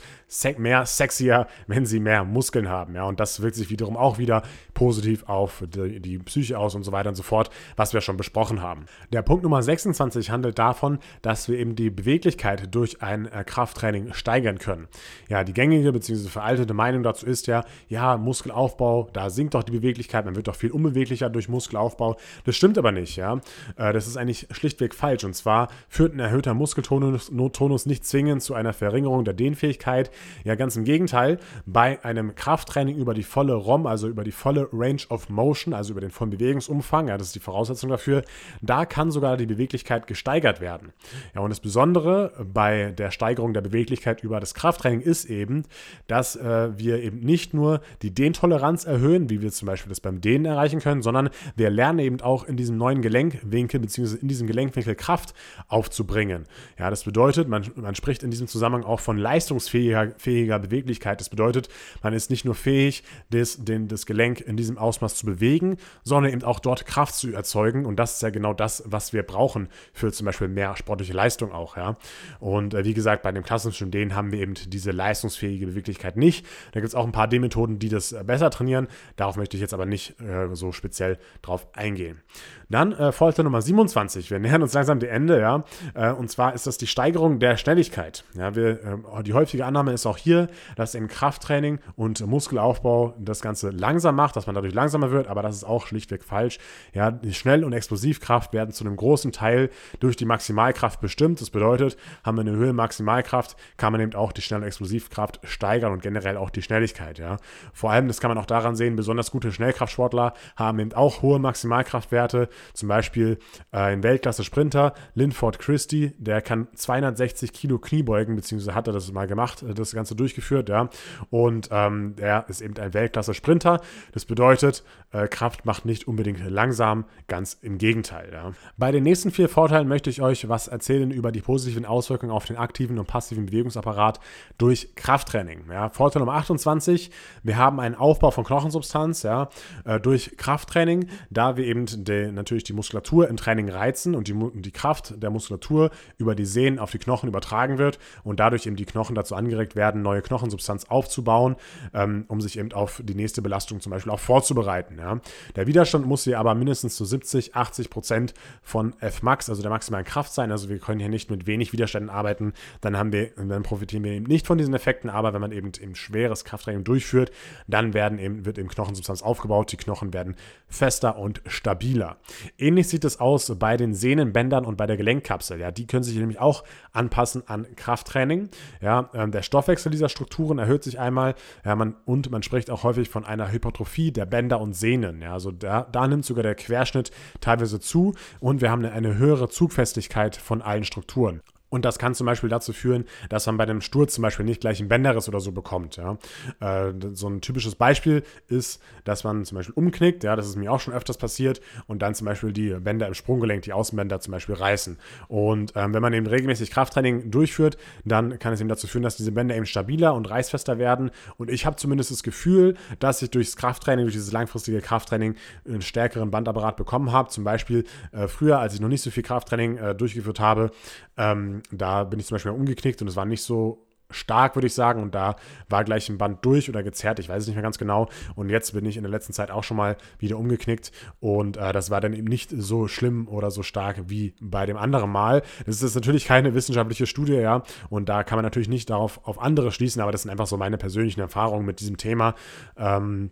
mehr 0.58 0.86
sexier, 0.86 1.48
wenn 1.68 1.86
sie 1.86 2.00
mehr 2.00 2.24
Muskeln 2.24 2.70
haben. 2.70 2.96
Ja, 2.96 3.04
und 3.06 3.20
das 3.20 3.42
wirkt 3.42 3.56
sich 3.56 3.70
wiederum 3.70 3.98
auch 3.98 4.18
wieder 4.18 4.44
positiv 4.74 5.24
auf 5.28 5.64
die, 5.68 6.00
die 6.00 6.20
Psyche 6.20 6.58
aus 6.58 6.76
und 6.76 6.84
so 6.84 6.92
weiter 6.92 7.10
und 7.10 7.16
so 7.16 7.24
fort, 7.24 7.50
was 7.76 7.94
wir 7.94 8.02
schon 8.02 8.18
besprochen 8.18 8.62
haben. 8.62 8.86
Der 9.12 9.22
Punkt 9.22 9.44
Nummer 9.44 9.64
26 9.64 10.30
handelt 10.30 10.60
davon, 10.60 11.00
dass 11.22 11.50
wir 11.50 11.58
eben 11.58 11.76
die 11.76 11.90
Beweglichkeit 11.90 12.74
durch 12.74 13.02
ein 13.02 13.26
äh, 13.28 13.44
Krafttraining 13.44 14.14
steigern 14.14 14.60
können. 14.60 14.88
Ja, 15.28 15.44
die 15.44 15.54
gängige 15.54 15.92
bzw 15.92 16.19
diese 16.20 16.30
veraltete 16.30 16.74
Meinung 16.74 17.04
dazu 17.04 17.26
ist 17.26 17.48
ja, 17.48 17.64
ja, 17.88 18.18
Muskelaufbau, 18.18 19.10
da 19.14 19.30
sinkt 19.30 19.54
doch 19.54 19.64
die 19.64 19.72
Beweglichkeit, 19.72 20.26
man 20.26 20.36
wird 20.36 20.48
doch 20.48 20.56
viel 20.56 20.72
unbeweglicher 20.72 21.30
durch 21.30 21.50
Muskelaufbau. 21.50 22.18
Das 22.46 22.56
stimmt 22.56 22.78
aber 22.78 22.92
nicht, 22.92 23.16
ja. 23.16 23.42
Äh, 23.76 23.94
das 23.94 24.08
ist 24.08 24.18
eigentlich 24.18 24.48
schlichtweg 24.52 24.94
falsch. 24.94 25.24
Und 25.24 25.36
zwar 25.36 25.70
führt 25.88 26.14
ein 26.14 26.20
erhöhter 26.20 26.54
Muskeltonus 26.54 27.32
Tonus 27.54 27.86
nicht 27.86 28.06
zwingend 28.06 28.42
zu 28.44 28.54
einer 28.54 28.74
Verringerung 28.74 29.26
der 29.26 29.34
Dehnfähigkeit. 29.34 30.12
Ja, 30.44 30.56
ganz 30.56 30.76
im 30.76 30.84
Gegenteil. 30.84 31.40
Bei 31.66 32.04
einem 32.04 32.36
Krafttraining 32.36 32.98
über 32.98 33.14
die 33.14 33.24
volle 33.24 33.54
ROM, 33.54 33.88
also 33.88 34.08
über 34.08 34.24
die 34.24 34.32
volle 34.32 34.68
Range 34.72 35.02
of 35.10 35.30
Motion, 35.30 35.74
also 35.74 35.92
über 35.92 36.02
den 36.02 36.12
vollen 36.12 36.32
Bewegungsumfang, 36.32 37.08
ja, 37.08 37.18
das 37.18 37.28
ist 37.28 37.36
die 37.36 37.40
Voraussetzung 37.40 37.90
dafür, 37.90 38.24
da 38.62 38.86
kann 38.86 39.12
sogar 39.12 39.38
die 39.38 39.46
Beweglichkeit 39.46 40.08
gesteigert 40.08 40.62
werden. 40.62 40.94
Ja, 41.34 41.42
und 41.42 41.50
das 41.50 41.60
Besondere 41.60 42.34
bei 42.44 42.92
der 42.92 43.12
Steigerung 43.12 43.54
der 43.54 43.62
Beweglichkeit 43.62 44.24
über 44.24 44.40
das 44.40 44.54
Krafttraining 44.54 45.02
ist 45.02 45.26
eben, 45.26 45.64
dass 46.10 46.36
äh, 46.36 46.78
wir 46.78 47.02
eben 47.02 47.20
nicht 47.20 47.54
nur 47.54 47.82
die 48.02 48.12
Dehntoleranz 48.12 48.86
erhöhen, 48.86 49.30
wie 49.30 49.42
wir 49.42 49.52
zum 49.52 49.68
Beispiel 49.68 49.90
das 49.90 50.02
beim 50.02 50.22
Dehnen 50.22 50.46
erreichen 50.46 50.80
können, 50.80 51.02
sondern 51.02 51.30
wir 51.56 51.70
lernen 51.70 52.00
eben 52.00 52.22
auch 52.22 52.44
in 52.44 52.58
diesem 52.58 52.78
neuen 52.78 53.02
Gelenkwinkel 53.02 53.80
bzw. 53.80 54.18
in 54.20 54.28
diesem 54.28 54.48
Gelenkwinkel 54.48 54.96
Kraft 54.96 55.34
aufzubringen. 55.68 56.46
Ja, 56.78 56.90
das 56.90 57.04
bedeutet, 57.04 57.48
man, 57.48 57.64
man 57.76 57.96
spricht 57.96 58.24
in 58.24 58.32
diesem 58.32 58.48
Zusammenhang 58.48 58.84
auch 58.84 59.00
von 59.00 59.18
leistungsfähiger 59.18 60.14
fähiger 60.18 60.60
Beweglichkeit. 60.60 61.20
Das 61.20 61.30
bedeutet, 61.30 61.70
man 62.02 62.14
ist 62.14 62.32
nicht 62.32 62.44
nur 62.44 62.56
fähig, 62.56 63.04
das, 63.30 63.64
den, 63.64 63.88
das 63.88 64.06
Gelenk 64.06 64.42
in 64.42 64.58
diesem 64.58 64.78
Ausmaß 64.78 65.16
zu 65.16 65.28
bewegen, 65.28 65.78
sondern 66.04 66.34
eben 66.34 66.44
auch 66.44 66.60
dort 66.60 66.86
Kraft 66.88 67.16
zu 67.16 67.32
erzeugen. 67.32 67.86
Und 67.86 67.98
das 67.98 68.16
ist 68.16 68.22
ja 68.24 68.32
genau 68.32 68.54
das, 68.54 68.84
was 68.88 69.14
wir 69.14 69.24
brauchen 69.24 69.70
für 69.94 70.12
zum 70.12 70.26
Beispiel 70.26 70.48
mehr 70.48 70.76
sportliche 70.76 71.14
Leistung 71.14 71.52
auch. 71.52 71.78
Ja. 71.78 71.98
Und 72.40 72.74
äh, 72.74 72.84
wie 72.84 72.96
gesagt, 72.96 73.22
bei 73.22 73.32
dem 73.32 73.44
klassischen 73.44 73.92
Dehnen 73.92 74.16
haben 74.16 74.32
wir 74.32 74.40
eben 74.40 74.56
diese 74.56 74.92
leistungsfähige 74.92 75.68
Beweglichkeit 75.68 75.99
Möglichkeit 76.00 76.18
nicht. 76.18 76.46
Da 76.72 76.80
gibt 76.80 76.90
es 76.90 76.96
auch 76.96 77.06
ein 77.06 77.12
paar 77.12 77.28
D-Methoden, 77.28 77.80
die 77.80 77.90
das 77.90 78.12
äh, 78.12 78.24
besser 78.24 78.50
trainieren. 78.50 78.88
Darauf 79.16 79.36
möchte 79.36 79.58
ich 79.58 79.62
jetzt 79.62 79.74
aber 79.74 79.86
nicht 79.86 80.20
äh, 80.22 80.54
so 80.54 80.72
speziell 80.72 81.18
drauf 81.42 81.68
eingehen. 81.74 82.22
Dann 82.70 82.94
äh, 82.94 83.12
Folge 83.12 83.44
Nummer 83.44 83.62
27. 83.62 84.32
Wir 84.32 84.40
nähern 84.40 84.62
uns 84.62 84.74
langsam 84.74 85.00
dem 85.00 85.10
Ende, 85.10 85.40
ja. 85.40 85.64
Äh, 85.94 86.12
und 86.12 86.30
zwar 86.30 86.54
ist 86.54 86.68
das 86.68 86.78
die 86.78 86.88
Steigerung 86.88 87.40
der 87.40 87.58
Schnelligkeit. 87.58 88.24
Ja, 88.36 88.56
wir, 88.56 89.02
äh, 89.18 89.24
die 89.24 89.34
häufige 89.34 89.66
Annahme 89.66 89.92
ist 89.92 90.06
auch 90.06 90.18
hier, 90.18 90.48
dass 90.76 90.96
im 90.96 91.08
Krafttraining 91.08 91.80
und 91.96 92.26
Muskelaufbau 92.26 93.16
das 93.20 93.42
Ganze 93.42 93.72
langsam 93.72 94.16
macht, 94.16 94.36
dass 94.36 94.46
man 94.46 94.56
dadurch 94.56 94.74
langsamer 94.74 95.12
wird, 95.12 95.28
aber 95.28 95.42
das 95.42 95.56
ist 95.56 95.64
auch 95.64 95.88
schlichtweg 95.88 96.24
falsch. 96.24 96.60
Ja, 96.94 97.12
die 97.12 97.34
Schnell- 97.34 97.64
und 97.64 97.74
Explosivkraft 97.74 98.54
werden 98.54 98.72
zu 98.72 98.84
einem 98.86 98.96
großen 98.96 99.32
Teil 99.32 99.70
durch 100.00 100.16
die 100.16 100.26
Maximalkraft 100.26 101.02
bestimmt. 101.02 101.42
Das 101.42 101.50
bedeutet, 101.50 101.98
haben 102.24 102.38
wir 102.38 102.42
eine 102.42 102.56
Höhe 102.56 102.74
Maximalkraft, 102.74 103.56
kann 103.78 103.92
man 103.92 104.02
eben 104.02 104.14
auch 104.14 104.32
die 104.32 104.42
Schnell- 104.42 104.62
und 104.62 104.68
Explosivkraft 104.68 105.40
steigern 105.44 105.89
steigern 105.90 105.94
und 105.94 106.02
generell 106.02 106.38
auch 106.38 106.50
die 106.50 106.62
Schnelligkeit. 106.62 107.20
Ja. 107.20 107.38
Vor 107.74 107.92
allem, 107.92 108.08
das 108.08 108.20
kann 108.20 108.30
man 108.30 108.38
auch 108.38 108.46
daran 108.46 108.76
sehen, 108.76 108.96
besonders 108.96 109.32
gute 109.32 109.52
Schnellkraftsportler 109.52 110.34
haben 110.56 110.80
eben 110.80 110.94
auch 110.94 111.22
hohe 111.22 111.40
Maximalkraftwerte. 111.40 112.50
Zum 112.74 112.90
Beispiel 112.90 113.40
äh, 113.72 113.78
ein 113.78 114.04
Weltklasse-Sprinter, 114.04 114.94
Linford 115.16 115.60
Christie, 115.60 116.14
der 116.18 116.42
kann 116.42 116.68
260 116.74 117.54
Kilo 117.54 117.80
Kniebeugen, 117.80 118.36
beziehungsweise 118.36 118.76
hat 118.76 118.88
er 118.88 118.94
das 118.94 119.12
mal 119.12 119.28
gemacht, 119.28 119.64
äh, 119.64 119.74
das 119.74 119.94
Ganze 119.94 120.16
durchgeführt. 120.16 120.70
Ja. 120.70 120.90
Und 121.30 121.70
ähm, 121.72 122.16
er 122.20 122.46
ist 122.48 122.62
eben 122.62 122.78
ein 122.78 122.94
Weltklasse-Sprinter. 122.94 123.82
Das 124.14 124.26
bedeutet, 124.26 124.84
äh, 125.12 125.28
Kraft 125.28 125.66
macht 125.66 125.86
nicht 125.86 126.08
unbedingt 126.08 126.40
langsam, 126.50 127.06
ganz 127.28 127.58
im 127.62 127.78
Gegenteil. 127.78 128.30
Ja. 128.32 128.52
Bei 128.78 128.92
den 128.92 129.04
nächsten 129.04 129.32
vier 129.32 129.50
Vorteilen 129.50 129.88
möchte 129.88 130.10
ich 130.10 130.22
euch 130.22 130.48
was 130.50 130.68
erzählen 130.68 131.12
über 131.12 131.32
die 131.32 131.42
positiven 131.42 131.86
Auswirkungen 131.86 132.32
auf 132.32 132.46
den 132.46 132.58
aktiven 132.58 133.00
und 133.00 133.08
passiven 133.08 133.48
Bewegungsapparat 133.48 134.20
durch 134.58 134.96
Krafttraining. 134.96 135.64
Ja. 135.72 135.79
Ja, 135.80 135.88
Vorteil 135.88 136.20
Nummer 136.20 136.34
28, 136.34 137.10
wir 137.42 137.56
haben 137.56 137.80
einen 137.80 137.96
Aufbau 137.96 138.32
von 138.32 138.44
Knochensubstanz 138.44 139.24
ja, 139.24 139.48
äh, 139.86 139.98
durch 139.98 140.36
Krafttraining, 140.36 141.08
da 141.30 141.56
wir 141.56 141.66
eben 141.66 141.86
die, 141.86 142.34
natürlich 142.34 142.66
die 142.66 142.74
Muskulatur 142.74 143.30
im 143.30 143.38
Training 143.38 143.70
reizen 143.70 144.14
und 144.14 144.28
die, 144.28 144.36
die 144.56 144.72
Kraft 144.72 145.24
der 145.24 145.30
Muskulatur 145.30 145.92
über 146.18 146.36
die 146.36 146.44
Sehnen 146.44 146.80
auf 146.80 146.92
die 146.92 146.98
Knochen 146.98 147.30
übertragen 147.30 147.78
wird 147.78 147.98
und 148.26 148.42
dadurch 148.42 148.66
eben 148.66 148.76
die 148.76 148.84
Knochen 148.84 149.16
dazu 149.16 149.36
angeregt 149.36 149.78
werden, 149.78 150.02
neue 150.02 150.22
Knochensubstanz 150.22 150.84
aufzubauen, 150.90 151.56
ähm, 151.94 152.26
um 152.28 152.42
sich 152.42 152.60
eben 152.60 152.74
auf 152.74 153.02
die 153.02 153.16
nächste 153.16 153.42
Belastung 153.42 153.80
zum 153.80 153.92
Beispiel 153.92 154.12
auch 154.12 154.20
vorzubereiten. 154.20 154.98
Ja. 155.00 155.22
Der 155.56 155.66
Widerstand 155.66 156.06
muss 156.06 156.26
hier 156.26 156.40
aber 156.40 156.56
mindestens 156.56 156.98
zu 156.98 157.06
70, 157.06 157.56
80 157.56 157.90
Prozent 157.90 158.34
von 158.62 158.96
Fmax, 159.00 159.50
also 159.50 159.62
der 159.62 159.72
maximalen 159.72 160.06
Kraft 160.06 160.34
sein. 160.34 160.52
Also 160.52 160.68
wir 160.68 160.80
können 160.80 161.00
hier 161.00 161.08
nicht 161.08 161.32
mit 161.32 161.48
wenig 161.48 161.72
Widerständen 161.72 162.10
arbeiten, 162.10 162.52
dann 162.82 162.98
haben 162.98 163.14
wir, 163.14 163.30
dann 163.38 163.64
profitieren 163.64 164.04
wir 164.04 164.12
eben 164.12 164.26
nicht 164.26 164.46
von 164.46 164.58
diesen 164.58 164.74
Effekten, 164.74 165.10
aber 165.10 165.34
wenn 165.34 165.40
man 165.40 165.54
eben 165.54 165.59
eben, 165.60 165.72
eben 165.80 165.96
schweres 165.96 166.44
Krafttraining 166.44 166.84
durchführt, 166.84 167.32
dann 167.68 167.94
werden 167.94 168.18
eben, 168.18 168.46
wird 168.46 168.58
eben 168.58 168.70
Knochensubstanz 168.70 169.22
aufgebaut, 169.22 169.72
die 169.72 169.78
Knochen 169.78 170.14
werden 170.14 170.36
fester 170.68 171.18
und 171.18 171.42
stabiler. 171.46 172.18
Ähnlich 172.58 172.88
sieht 172.88 173.06
es 173.06 173.20
aus 173.20 173.54
bei 173.60 173.78
den 173.78 173.94
Sehnenbändern 173.94 174.66
und 174.66 174.78
bei 174.78 174.88
der 174.88 174.98
Gelenkkapsel. 174.98 175.60
Ja, 175.60 175.72
die 175.72 175.86
können 175.86 176.04
sich 176.04 176.18
nämlich 176.18 176.40
auch 176.40 176.64
anpassen 176.94 177.48
an 177.48 177.68
Krafttraining. 177.76 178.50
Ja, 178.82 179.10
ähm, 179.14 179.32
der 179.32 179.44
Stoffwechsel 179.44 179.92
dieser 179.92 180.10
Strukturen 180.10 180.58
erhöht 180.58 180.84
sich 180.84 181.00
einmal 181.00 181.36
ja, 181.66 181.76
man, 181.76 181.96
und 182.06 182.32
man 182.32 182.44
spricht 182.44 182.70
auch 182.70 182.84
häufig 182.84 183.10
von 183.10 183.26
einer 183.26 183.52
Hypertrophie 183.52 184.12
der 184.12 184.26
Bänder 184.26 184.60
und 184.60 184.74
Sehnen. 184.74 185.22
Ja, 185.22 185.34
also 185.34 185.52
da, 185.52 185.88
da 185.92 186.08
nimmt 186.08 186.26
sogar 186.26 186.44
der 186.44 186.56
Querschnitt 186.56 187.12
teilweise 187.42 187.80
zu 187.80 188.16
und 188.40 188.62
wir 188.62 188.72
haben 188.72 188.86
eine, 188.86 188.94
eine 188.94 189.18
höhere 189.18 189.50
Zugfestigkeit 189.50 190.36
von 190.36 190.62
allen 190.62 190.84
Strukturen. 190.84 191.42
Und 191.70 191.86
das 191.86 192.00
kann 192.00 192.16
zum 192.16 192.26
Beispiel 192.26 192.50
dazu 192.50 192.74
führen, 192.74 193.06
dass 193.30 193.46
man 193.46 193.58
bei 193.58 193.64
einem 193.64 193.82
Sturz 193.82 194.16
zum 194.16 194.22
Beispiel 194.24 194.46
nicht 194.46 194.62
gleich 194.62 194.80
einen 194.80 194.90
Bänderriss 194.90 195.28
oder 195.28 195.40
so 195.40 195.52
bekommt. 195.52 195.98
Ja. 195.98 196.18
Äh, 196.60 196.94
so 197.14 197.28
ein 197.28 197.42
typisches 197.42 197.76
Beispiel 197.76 198.24
ist, 198.48 198.82
dass 199.04 199.24
man 199.24 199.46
zum 199.46 199.58
Beispiel 199.58 199.74
umknickt, 199.76 200.24
ja, 200.24 200.36
das 200.36 200.48
ist 200.48 200.56
mir 200.56 200.72
auch 200.72 200.80
schon 200.80 200.94
öfters 200.94 201.18
passiert, 201.18 201.62
und 201.88 202.02
dann 202.02 202.16
zum 202.16 202.26
Beispiel 202.26 202.52
die 202.52 202.72
Bänder 202.72 203.08
im 203.08 203.14
Sprunggelenk, 203.14 203.64
die 203.64 203.74
Außenbänder 203.74 204.20
zum 204.20 204.32
Beispiel 204.32 204.56
reißen. 204.56 204.98
Und 205.28 205.74
ähm, 205.76 205.94
wenn 205.94 206.02
man 206.02 206.14
eben 206.14 206.28
regelmäßig 206.28 206.72
Krafttraining 206.72 207.32
durchführt, 207.32 207.78
dann 208.06 208.40
kann 208.40 208.54
es 208.54 208.60
eben 208.60 208.70
dazu 208.70 208.88
führen, 208.88 209.04
dass 209.04 209.18
diese 209.18 209.32
Bänder 209.32 209.56
eben 209.56 209.66
stabiler 209.66 210.14
und 210.14 210.30
reißfester 210.30 210.78
werden. 210.78 211.12
Und 211.38 211.50
ich 211.50 211.66
habe 211.66 211.76
zumindest 211.76 212.12
das 212.12 212.24
Gefühl, 212.24 212.76
dass 213.00 213.22
ich 213.22 213.30
durchs 213.30 213.56
Krafttraining, 213.56 214.06
durch 214.06 214.16
dieses 214.16 214.32
langfristige 214.32 214.82
Krafttraining 214.82 215.36
einen 215.68 215.82
stärkeren 215.82 216.32
Bandapparat 216.32 216.78
bekommen 216.78 217.12
habe. 217.12 217.30
Zum 217.30 217.44
Beispiel 217.44 217.86
äh, 218.12 218.28
früher, 218.28 218.60
als 218.60 218.74
ich 218.74 218.82
noch 218.82 218.90
nicht 218.90 219.02
so 219.02 219.12
viel 219.12 219.24
Krafttraining 219.24 219.78
äh, 219.78 219.96
durchgeführt 219.96 220.40
habe, 220.40 220.72
ähm, 221.20 221.62
da 221.72 222.06
bin 222.06 222.20
ich 222.20 222.26
zum 222.26 222.36
Beispiel 222.36 222.52
umgeknickt 222.52 223.02
und 223.02 223.08
es 223.08 223.16
war 223.16 223.26
nicht 223.26 223.44
so 223.44 223.86
stark, 224.12 224.56
würde 224.56 224.68
ich 224.68 224.74
sagen. 224.74 225.02
Und 225.02 225.14
da 225.14 225.36
war 225.68 225.84
gleich 225.84 226.10
ein 226.10 226.18
Band 226.18 226.44
durch 226.44 226.70
oder 226.70 226.82
gezerrt, 226.82 227.20
ich 227.20 227.30
weiß 227.30 227.44
es 227.44 227.48
nicht 227.48 227.56
mehr 227.56 227.64
ganz 227.64 227.78
genau. 227.78 228.10
Und 228.36 228.50
jetzt 228.50 228.74
bin 228.74 228.86
ich 228.86 228.98
in 228.98 229.04
der 229.04 229.12
letzten 229.12 229.34
Zeit 229.34 229.52
auch 229.52 229.64
schon 229.64 229.78
mal 229.78 229.98
wieder 230.18 230.38
umgeknickt. 230.38 230.92
Und 231.20 231.58
äh, 231.58 231.74
das 231.74 231.90
war 231.90 232.02
dann 232.02 232.14
eben 232.14 232.28
nicht 232.28 232.50
so 232.56 232.88
schlimm 232.88 233.28
oder 233.28 233.52
so 233.52 233.62
stark 233.62 234.04
wie 234.08 234.34
bei 234.42 234.66
dem 234.66 234.78
anderen 234.78 235.12
Mal. 235.12 235.44
Das 235.66 235.82
ist 235.82 235.96
natürlich 235.96 236.26
keine 236.26 236.54
wissenschaftliche 236.54 237.06
Studie, 237.06 237.34
ja. 237.34 237.64
Und 237.90 238.10
da 238.10 238.24
kann 238.24 238.38
man 238.38 238.46
natürlich 238.46 238.70
nicht 238.70 238.90
darauf 238.90 239.20
auf 239.28 239.42
andere 239.42 239.72
schließen, 239.72 240.02
aber 240.02 240.12
das 240.12 240.24
sind 240.24 240.32
einfach 240.32 240.48
so 240.48 240.58
meine 240.58 240.78
persönlichen 240.78 241.20
Erfahrungen 241.20 241.66
mit 241.66 241.80
diesem 241.80 241.98
Thema. 241.98 242.34
Ähm, 242.78 243.32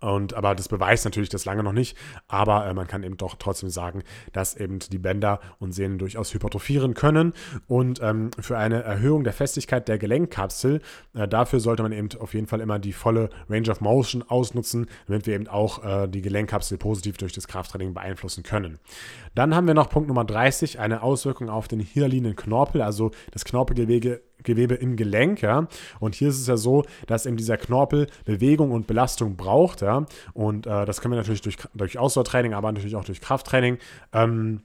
und, 0.00 0.34
aber 0.34 0.54
das 0.54 0.68
beweist 0.68 1.04
natürlich 1.04 1.28
das 1.28 1.44
lange 1.44 1.62
noch 1.62 1.72
nicht. 1.72 1.96
Aber 2.28 2.66
äh, 2.66 2.74
man 2.74 2.86
kann 2.86 3.02
eben 3.02 3.16
doch 3.16 3.34
trotzdem 3.36 3.68
sagen, 3.68 4.02
dass 4.32 4.56
eben 4.56 4.78
die 4.78 4.98
Bänder 4.98 5.40
und 5.58 5.72
Sehnen 5.72 5.98
durchaus 5.98 6.32
hypertrophieren 6.32 6.94
können. 6.94 7.32
Und 7.66 8.00
ähm, 8.02 8.30
für 8.38 8.56
eine 8.56 8.82
Erhöhung 8.82 9.24
der 9.24 9.32
Festigkeit 9.32 9.88
der 9.88 9.98
Gelenkkapsel, 9.98 10.80
äh, 11.14 11.26
dafür 11.26 11.60
sollte 11.60 11.82
man 11.82 11.92
eben 11.92 12.08
auf 12.20 12.34
jeden 12.34 12.46
Fall 12.46 12.60
immer 12.60 12.78
die 12.78 12.92
volle 12.92 13.30
Range 13.48 13.70
of 13.70 13.80
Motion 13.80 14.22
ausnutzen, 14.22 14.86
damit 15.06 15.26
wir 15.26 15.34
eben 15.34 15.48
auch 15.48 15.84
äh, 15.84 16.08
die 16.08 16.22
Gelenkkapsel 16.22 16.78
positiv 16.78 17.16
durch 17.16 17.32
das 17.32 17.48
Krafttraining 17.48 17.94
beeinflussen 17.94 18.42
können. 18.42 18.78
Dann 19.34 19.54
haben 19.54 19.66
wir 19.66 19.74
noch 19.74 19.90
Punkt 19.90 20.08
Nummer 20.08 20.24
30, 20.24 20.78
eine 20.78 21.02
Auswirkung 21.02 21.48
auf 21.48 21.68
den 21.68 21.80
hyalinen 21.80 22.36
Knorpel, 22.36 22.82
also 22.82 23.10
das 23.32 23.44
Knorpelgewebe 23.44 24.20
Gewebe 24.42 24.74
im 24.74 24.96
Gelenk, 24.96 25.42
ja. 25.42 25.68
Und 26.00 26.14
hier 26.14 26.28
ist 26.28 26.40
es 26.40 26.46
ja 26.46 26.56
so, 26.56 26.84
dass 27.06 27.26
eben 27.26 27.36
dieser 27.36 27.56
Knorpel 27.56 28.06
Bewegung 28.24 28.70
und 28.70 28.86
Belastung 28.86 29.36
braucht, 29.36 29.82
ja. 29.82 30.06
Und 30.34 30.66
äh, 30.66 30.84
das 30.84 31.00
können 31.00 31.12
wir 31.12 31.18
natürlich 31.18 31.42
durch, 31.42 31.56
durch 31.74 31.98
Ausdauertraining, 31.98 32.54
aber 32.54 32.72
natürlich 32.72 32.96
auch 32.96 33.04
durch 33.04 33.20
Krafttraining 33.20 33.78
ähm, 34.12 34.62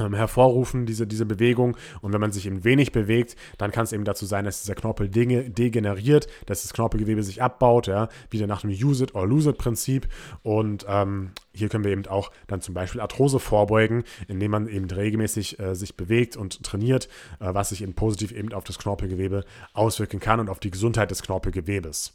ähm, 0.00 0.14
hervorrufen, 0.14 0.86
diese, 0.86 1.06
diese 1.06 1.26
Bewegung. 1.26 1.76
Und 2.00 2.12
wenn 2.12 2.20
man 2.20 2.32
sich 2.32 2.46
eben 2.46 2.64
wenig 2.64 2.92
bewegt, 2.92 3.36
dann 3.58 3.70
kann 3.70 3.84
es 3.84 3.92
eben 3.92 4.04
dazu 4.04 4.26
sein, 4.26 4.44
dass 4.44 4.62
dieser 4.62 4.74
Knorpel 4.74 5.08
degeneriert, 5.08 6.26
dass 6.46 6.62
das 6.62 6.72
Knorpelgewebe 6.72 7.22
sich 7.22 7.42
abbaut, 7.42 7.86
ja, 7.86 8.08
wieder 8.30 8.46
nach 8.46 8.62
dem 8.62 8.70
Use 8.70 9.04
it 9.04 9.14
or 9.14 9.26
lose 9.26 9.50
it 9.50 9.58
Prinzip. 9.58 10.08
Und 10.42 10.86
ähm, 10.88 11.32
hier 11.52 11.68
können 11.68 11.84
wir 11.84 11.90
eben 11.90 12.06
auch 12.06 12.30
dann 12.46 12.60
zum 12.60 12.74
Beispiel 12.74 13.00
Arthrose 13.00 13.40
vorbeugen, 13.40 14.04
indem 14.28 14.52
man 14.52 14.68
eben 14.68 14.88
regelmäßig 14.88 15.58
äh, 15.58 15.74
sich 15.74 15.96
bewegt 15.96 16.36
und 16.36 16.62
trainiert, 16.62 17.08
äh, 17.40 17.52
was 17.52 17.70
sich 17.70 17.82
eben 17.82 17.94
positiv 17.94 18.32
eben 18.32 18.52
auf 18.52 18.64
das 18.64 18.78
Knorpelgewebe 18.78 19.44
auswirken 19.72 20.20
kann 20.20 20.40
und 20.40 20.48
auf 20.48 20.60
die 20.60 20.70
Gesundheit 20.70 21.10
des 21.10 21.22
Knorpelgewebes. 21.22 22.14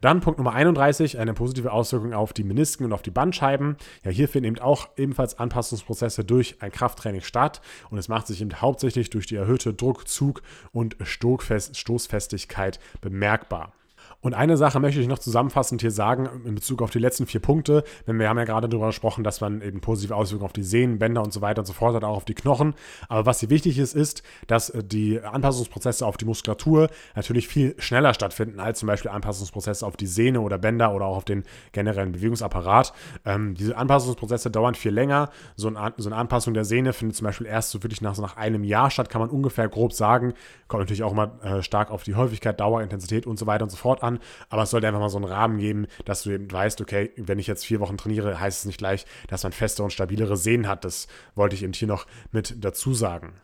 Dann 0.00 0.20
Punkt 0.20 0.38
Nummer 0.38 0.54
31, 0.54 1.18
eine 1.18 1.34
positive 1.34 1.72
Auswirkung 1.72 2.14
auf 2.14 2.32
die 2.32 2.44
Menisken 2.44 2.86
und 2.86 2.92
auf 2.92 3.02
die 3.02 3.10
Bandscheiben. 3.10 3.76
Ja, 4.04 4.10
hier 4.10 4.28
finden 4.28 4.48
eben 4.48 4.58
auch 4.60 4.88
ebenfalls 4.96 5.38
Anpassungsprozesse 5.38 6.24
durch 6.24 6.56
ein 6.60 6.70
Krafttraining 6.70 7.22
statt 7.22 7.60
und 7.90 7.98
es 7.98 8.08
macht 8.08 8.28
sich 8.28 8.40
eben 8.40 8.60
hauptsächlich 8.60 9.10
durch 9.10 9.26
die 9.26 9.36
erhöhte 9.36 9.74
Druck, 9.74 10.08
Zug 10.08 10.42
und 10.72 10.96
Stoßfestigkeit 11.02 12.78
bemerkbar. 13.00 13.72
Und 14.20 14.34
eine 14.34 14.56
Sache 14.56 14.80
möchte 14.80 15.00
ich 15.00 15.08
noch 15.08 15.18
zusammenfassend 15.18 15.80
hier 15.80 15.90
sagen 15.90 16.28
in 16.44 16.54
Bezug 16.54 16.82
auf 16.82 16.90
die 16.90 16.98
letzten 16.98 17.26
vier 17.26 17.40
Punkte. 17.40 17.84
Denn 18.06 18.18
wir 18.18 18.28
haben 18.28 18.38
ja 18.38 18.44
gerade 18.44 18.68
darüber 18.68 18.86
gesprochen, 18.86 19.24
dass 19.24 19.40
man 19.40 19.62
eben 19.62 19.80
positive 19.80 20.14
Auswirkungen 20.16 20.46
auf 20.46 20.52
die 20.52 20.62
Sehnen, 20.62 20.98
Bänder 20.98 21.22
und 21.22 21.32
so 21.32 21.40
weiter 21.40 21.60
und 21.60 21.66
so 21.66 21.72
fort 21.72 21.94
hat, 21.94 22.04
auch 22.04 22.16
auf 22.16 22.24
die 22.24 22.34
Knochen. 22.34 22.74
Aber 23.08 23.26
was 23.26 23.40
hier 23.40 23.50
wichtig 23.50 23.78
ist, 23.78 23.94
ist, 23.94 24.22
dass 24.46 24.70
äh, 24.70 24.82
die 24.82 25.20
Anpassungsprozesse 25.20 26.06
auf 26.06 26.16
die 26.16 26.24
Muskulatur 26.24 26.88
natürlich 27.14 27.48
viel 27.48 27.74
schneller 27.78 28.14
stattfinden 28.14 28.60
als 28.60 28.80
zum 28.80 28.86
Beispiel 28.88 29.10
Anpassungsprozesse 29.10 29.86
auf 29.86 29.96
die 29.96 30.06
Sehne 30.06 30.40
oder 30.40 30.58
Bänder 30.58 30.94
oder 30.94 31.06
auch 31.06 31.18
auf 31.18 31.24
den 31.24 31.44
generellen 31.72 32.12
Bewegungsapparat. 32.12 32.92
Ähm, 33.24 33.54
diese 33.54 33.76
Anpassungsprozesse 33.76 34.50
dauern 34.50 34.74
viel 34.74 34.92
länger. 34.92 35.30
So, 35.56 35.68
ein, 35.68 35.92
so, 35.96 36.08
eine 36.08 36.16
Anpassung 36.16 36.54
der 36.54 36.64
Sehne 36.64 36.92
findet 36.92 37.16
zum 37.16 37.26
Beispiel 37.26 37.46
erst 37.46 37.70
so 37.70 37.82
wirklich 37.82 38.00
nach, 38.00 38.16
nach 38.18 38.36
einem 38.36 38.64
Jahr 38.64 38.90
statt, 38.90 39.10
kann 39.10 39.20
man 39.20 39.30
ungefähr 39.30 39.68
grob 39.68 39.92
sagen. 39.92 40.34
Kommt 40.68 40.82
natürlich 40.82 41.02
auch 41.02 41.12
immer 41.12 41.32
äh, 41.42 41.62
stark 41.62 41.90
auf 41.90 42.02
die 42.02 42.14
Häufigkeit, 42.14 42.58
Dauer, 42.60 42.82
Intensität 42.82 43.26
und 43.26 43.38
so 43.38 43.46
weiter 43.46 43.64
und 43.64 43.70
so 43.70 43.76
fort 43.76 44.02
an. 44.02 44.15
Aber 44.48 44.62
es 44.62 44.70
sollte 44.70 44.86
einfach 44.86 45.00
mal 45.00 45.08
so 45.08 45.18
einen 45.18 45.26
Rahmen 45.26 45.58
geben, 45.58 45.86
dass 46.04 46.22
du 46.22 46.30
eben 46.30 46.50
weißt, 46.50 46.80
okay, 46.80 47.12
wenn 47.16 47.38
ich 47.38 47.46
jetzt 47.46 47.64
vier 47.64 47.80
Wochen 47.80 47.96
trainiere, 47.96 48.40
heißt 48.40 48.60
es 48.60 48.64
nicht 48.64 48.78
gleich, 48.78 49.06
dass 49.28 49.42
man 49.42 49.52
feste 49.52 49.82
und 49.82 49.92
stabilere 49.92 50.36
Sehnen 50.36 50.68
hat. 50.68 50.84
Das 50.84 51.08
wollte 51.34 51.56
ich 51.56 51.62
eben 51.62 51.72
hier 51.72 51.88
noch 51.88 52.06
mit 52.32 52.64
dazu 52.64 52.94
sagen. 52.94 53.34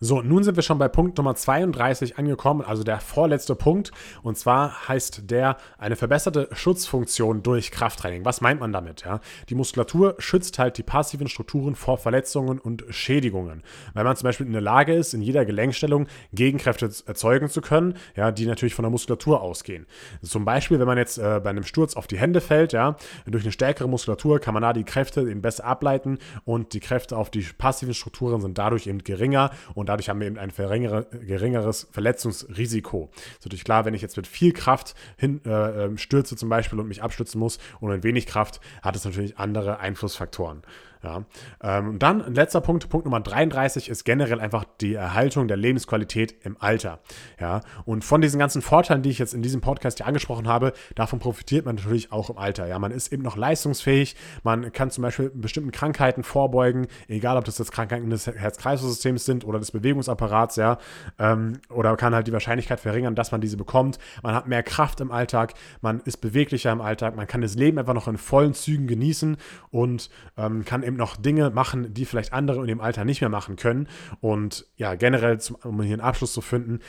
So, 0.00 0.22
nun 0.22 0.42
sind 0.42 0.56
wir 0.56 0.62
schon 0.62 0.78
bei 0.78 0.88
Punkt 0.88 1.16
Nummer 1.18 1.34
32 1.34 2.18
angekommen, 2.18 2.62
also 2.62 2.84
der 2.84 3.00
vorletzte 3.00 3.54
Punkt. 3.54 3.92
Und 4.22 4.36
zwar 4.36 4.88
heißt 4.88 5.30
der 5.30 5.56
eine 5.78 5.96
verbesserte 5.96 6.48
Schutzfunktion 6.52 7.42
durch 7.42 7.70
Krafttraining. 7.70 8.24
Was 8.24 8.40
meint 8.40 8.60
man 8.60 8.72
damit? 8.72 9.04
Ja? 9.04 9.20
Die 9.48 9.54
Muskulatur 9.54 10.14
schützt 10.18 10.58
halt 10.58 10.78
die 10.78 10.82
passiven 10.82 11.28
Strukturen 11.28 11.74
vor 11.74 11.98
Verletzungen 11.98 12.58
und 12.58 12.84
Schädigungen. 12.90 13.62
Weil 13.94 14.04
man 14.04 14.16
zum 14.16 14.26
Beispiel 14.26 14.46
in 14.46 14.52
der 14.52 14.60
Lage 14.60 14.94
ist, 14.94 15.14
in 15.14 15.22
jeder 15.22 15.44
Gelenkstellung 15.44 16.06
Gegenkräfte 16.32 16.90
erzeugen 17.06 17.48
zu 17.48 17.60
können, 17.60 17.94
ja, 18.14 18.30
die 18.32 18.46
natürlich 18.46 18.74
von 18.74 18.82
der 18.82 18.90
Muskulatur 18.90 19.40
ausgehen. 19.40 19.86
Zum 20.22 20.44
Beispiel, 20.44 20.78
wenn 20.78 20.86
man 20.86 20.98
jetzt 20.98 21.18
äh, 21.18 21.40
bei 21.42 21.50
einem 21.50 21.64
Sturz 21.64 21.96
auf 21.96 22.06
die 22.06 22.18
Hände 22.18 22.40
fällt, 22.40 22.72
ja, 22.72 22.96
durch 23.26 23.44
eine 23.44 23.52
stärkere 23.52 23.88
Muskulatur 23.88 24.40
kann 24.40 24.54
man 24.54 24.62
da 24.62 24.72
die 24.72 24.84
Kräfte 24.84 25.22
eben 25.22 25.42
besser 25.42 25.64
ableiten 25.64 26.18
und 26.44 26.72
die 26.72 26.80
Kräfte 26.80 27.16
auf 27.16 27.30
die 27.30 27.46
passiven 27.56 27.94
Strukturen 27.94 28.40
sind 28.40 28.58
dadurch 28.58 28.86
eben 28.86 29.02
geringer 29.04 29.50
und 29.76 29.90
dadurch 29.90 30.08
haben 30.08 30.20
wir 30.20 30.26
eben 30.26 30.38
ein 30.38 30.50
geringeres 30.50 31.86
Verletzungsrisiko. 31.92 33.10
Ist 33.14 33.44
natürlich 33.44 33.64
klar, 33.64 33.84
wenn 33.84 33.92
ich 33.92 34.00
jetzt 34.00 34.16
mit 34.16 34.26
viel 34.26 34.52
Kraft 34.52 34.94
hin, 35.18 35.42
äh, 35.44 35.84
ähm, 35.84 35.98
stürze 35.98 36.34
zum 36.34 36.48
Beispiel 36.48 36.80
und 36.80 36.88
mich 36.88 37.02
abstützen 37.02 37.38
muss 37.38 37.58
und 37.80 37.90
mit 37.90 38.02
wenig 38.02 38.26
Kraft, 38.26 38.60
hat 38.80 38.96
es 38.96 39.04
natürlich 39.04 39.36
andere 39.36 39.78
Einflussfaktoren. 39.78 40.62
Ja. 41.06 41.24
Ähm, 41.62 41.98
dann 42.00 42.20
ein 42.20 42.34
letzter 42.34 42.60
Punkt, 42.60 42.88
Punkt 42.88 43.06
Nummer 43.06 43.20
33 43.20 43.88
ist 43.88 44.04
generell 44.04 44.40
einfach 44.40 44.64
die 44.80 44.94
Erhaltung 44.94 45.46
der 45.46 45.56
Lebensqualität 45.56 46.34
im 46.42 46.56
Alter. 46.58 46.98
Ja. 47.40 47.60
Und 47.84 48.04
von 48.04 48.20
diesen 48.20 48.40
ganzen 48.40 48.60
Vorteilen, 48.60 49.02
die 49.02 49.10
ich 49.10 49.18
jetzt 49.20 49.32
in 49.32 49.42
diesem 49.42 49.60
Podcast 49.60 49.98
hier 49.98 50.06
angesprochen 50.06 50.48
habe, 50.48 50.72
davon 50.96 51.20
profitiert 51.20 51.64
man 51.64 51.76
natürlich 51.76 52.10
auch 52.10 52.28
im 52.28 52.38
Alter. 52.38 52.66
Ja. 52.66 52.78
Man 52.80 52.90
ist 52.90 53.12
eben 53.12 53.22
noch 53.22 53.36
leistungsfähig, 53.36 54.16
man 54.42 54.72
kann 54.72 54.90
zum 54.90 55.02
Beispiel 55.02 55.30
bestimmten 55.32 55.70
Krankheiten 55.70 56.24
vorbeugen, 56.24 56.88
egal 57.06 57.36
ob 57.36 57.44
das 57.44 57.58
jetzt 57.58 57.70
Krankheiten 57.70 58.10
des 58.10 58.26
Herz-Kreislauf-Systems 58.26 59.24
sind 59.24 59.44
oder 59.44 59.60
des 59.60 59.70
Bewegungsapparats, 59.70 60.56
ja, 60.56 60.78
ähm, 61.20 61.60
oder 61.70 61.96
kann 61.96 62.16
halt 62.16 62.26
die 62.26 62.32
Wahrscheinlichkeit 62.32 62.80
verringern, 62.80 63.14
dass 63.14 63.30
man 63.30 63.40
diese 63.40 63.56
bekommt. 63.56 63.98
Man 64.24 64.34
hat 64.34 64.48
mehr 64.48 64.64
Kraft 64.64 65.00
im 65.00 65.12
Alltag, 65.12 65.54
man 65.80 66.00
ist 66.00 66.16
beweglicher 66.16 66.72
im 66.72 66.80
Alltag, 66.80 67.14
man 67.14 67.28
kann 67.28 67.42
das 67.42 67.54
Leben 67.54 67.78
einfach 67.78 67.94
noch 67.94 68.08
in 68.08 68.18
vollen 68.18 68.54
Zügen 68.54 68.88
genießen 68.88 69.36
und 69.70 70.10
ähm, 70.36 70.64
kann 70.64 70.82
eben 70.82 70.95
noch 70.96 71.16
Dinge 71.16 71.50
machen, 71.50 71.92
die 71.94 72.04
vielleicht 72.04 72.32
andere 72.32 72.60
in 72.60 72.66
dem 72.66 72.80
Alter 72.80 73.04
nicht 73.04 73.20
mehr 73.20 73.30
machen 73.30 73.56
können. 73.56 73.88
Und 74.20 74.66
ja, 74.76 74.94
generell, 74.94 75.38
zum, 75.40 75.56
um 75.56 75.80
hier 75.82 75.94
einen 75.94 76.00
Abschluss 76.00 76.32
zu 76.32 76.40
finden, 76.40 76.80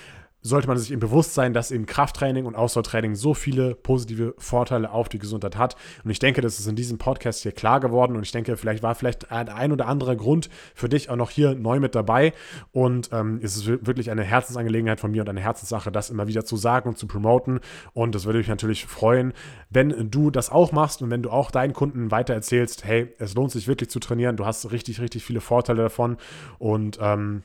sollte 0.41 0.67
man 0.67 0.78
sich 0.78 0.91
im 0.91 1.00
bewusst 1.00 1.34
sein, 1.34 1.54
dass 1.54 1.71
eben 1.71 1.86
Krafttraining 1.86 2.45
und 2.45 2.56
Ausdauertraining 2.56 3.15
so 3.15 3.34
viele 3.34 3.76
positive 3.76 4.34
Vorteile 4.38 4.91
auf 4.91 5.10
die 5.10 5.19
Gesundheit 5.19 5.58
hat. 5.58 5.76
Und 6.04 6.12
ich 6.12 6.19
denke, 6.19 6.41
das 6.41 6.60
ist 6.60 6.67
in 6.67 6.76
diesem 6.76 6.97
Podcast 6.97 7.41
hier 7.41 7.52
klar 7.52 7.80
geworden. 7.80 8.15
Und 8.15 8.23
ich 8.23 8.32
denke, 8.32 8.56
vielleicht 8.58 8.84
war 8.84 8.95
vielleicht 8.95 9.32
ein 9.32 9.71
oder 9.71 9.88
andere 9.88 10.15
Grund 10.15 10.50
für 10.76 10.89
dich 10.89 11.10
auch 11.10 11.15
noch 11.15 11.30
hier 11.30 11.56
neu 11.56 11.80
mit 11.80 11.95
dabei. 11.95 12.34
Und 12.71 13.10
ähm, 13.12 13.39
es 13.41 13.58
ist 13.58 13.67
wirklich 13.67 14.12
eine 14.12 14.23
Herzensangelegenheit 14.23 15.00
von 15.00 15.12
mir 15.12 15.21
und 15.21 15.30
eine 15.30 15.41
Herzenssache, 15.41 15.91
das 15.91 16.10
immer 16.10 16.28
wieder 16.28 16.45
zu 16.45 16.56
sagen 16.56 16.89
und 16.89 16.97
zu 16.97 17.08
promoten. 17.08 17.60
Und 17.93 18.15
das 18.15 18.26
würde 18.26 18.39
mich 18.39 18.47
natürlich 18.47 18.86
freuen, 18.86 19.34
wenn 19.69 20.12
du 20.12 20.32
das 20.32 20.50
auch 20.50 20.71
machst 20.71 21.02
und 21.02 21.10
wenn 21.10 21.23
du 21.23 21.30
auch 21.30 21.52
deinen 21.52 21.73
Kunden 21.73 22.12
weitererzählst, 22.12 22.86
hey, 22.86 23.13
es 23.17 23.34
lohnt 23.36 23.52
sich 23.52 23.67
wirklich 23.67 23.89
zu 23.89 24.00
trainieren. 24.00 24.38
Du 24.38 24.45
hast 24.45 24.71
richtig, 24.71 25.02
richtig 25.02 25.23
viele 25.23 25.41
Vorteile 25.41 25.84
davon. 25.84 26.17
Und 26.60 27.00
ähm, 27.02 27.43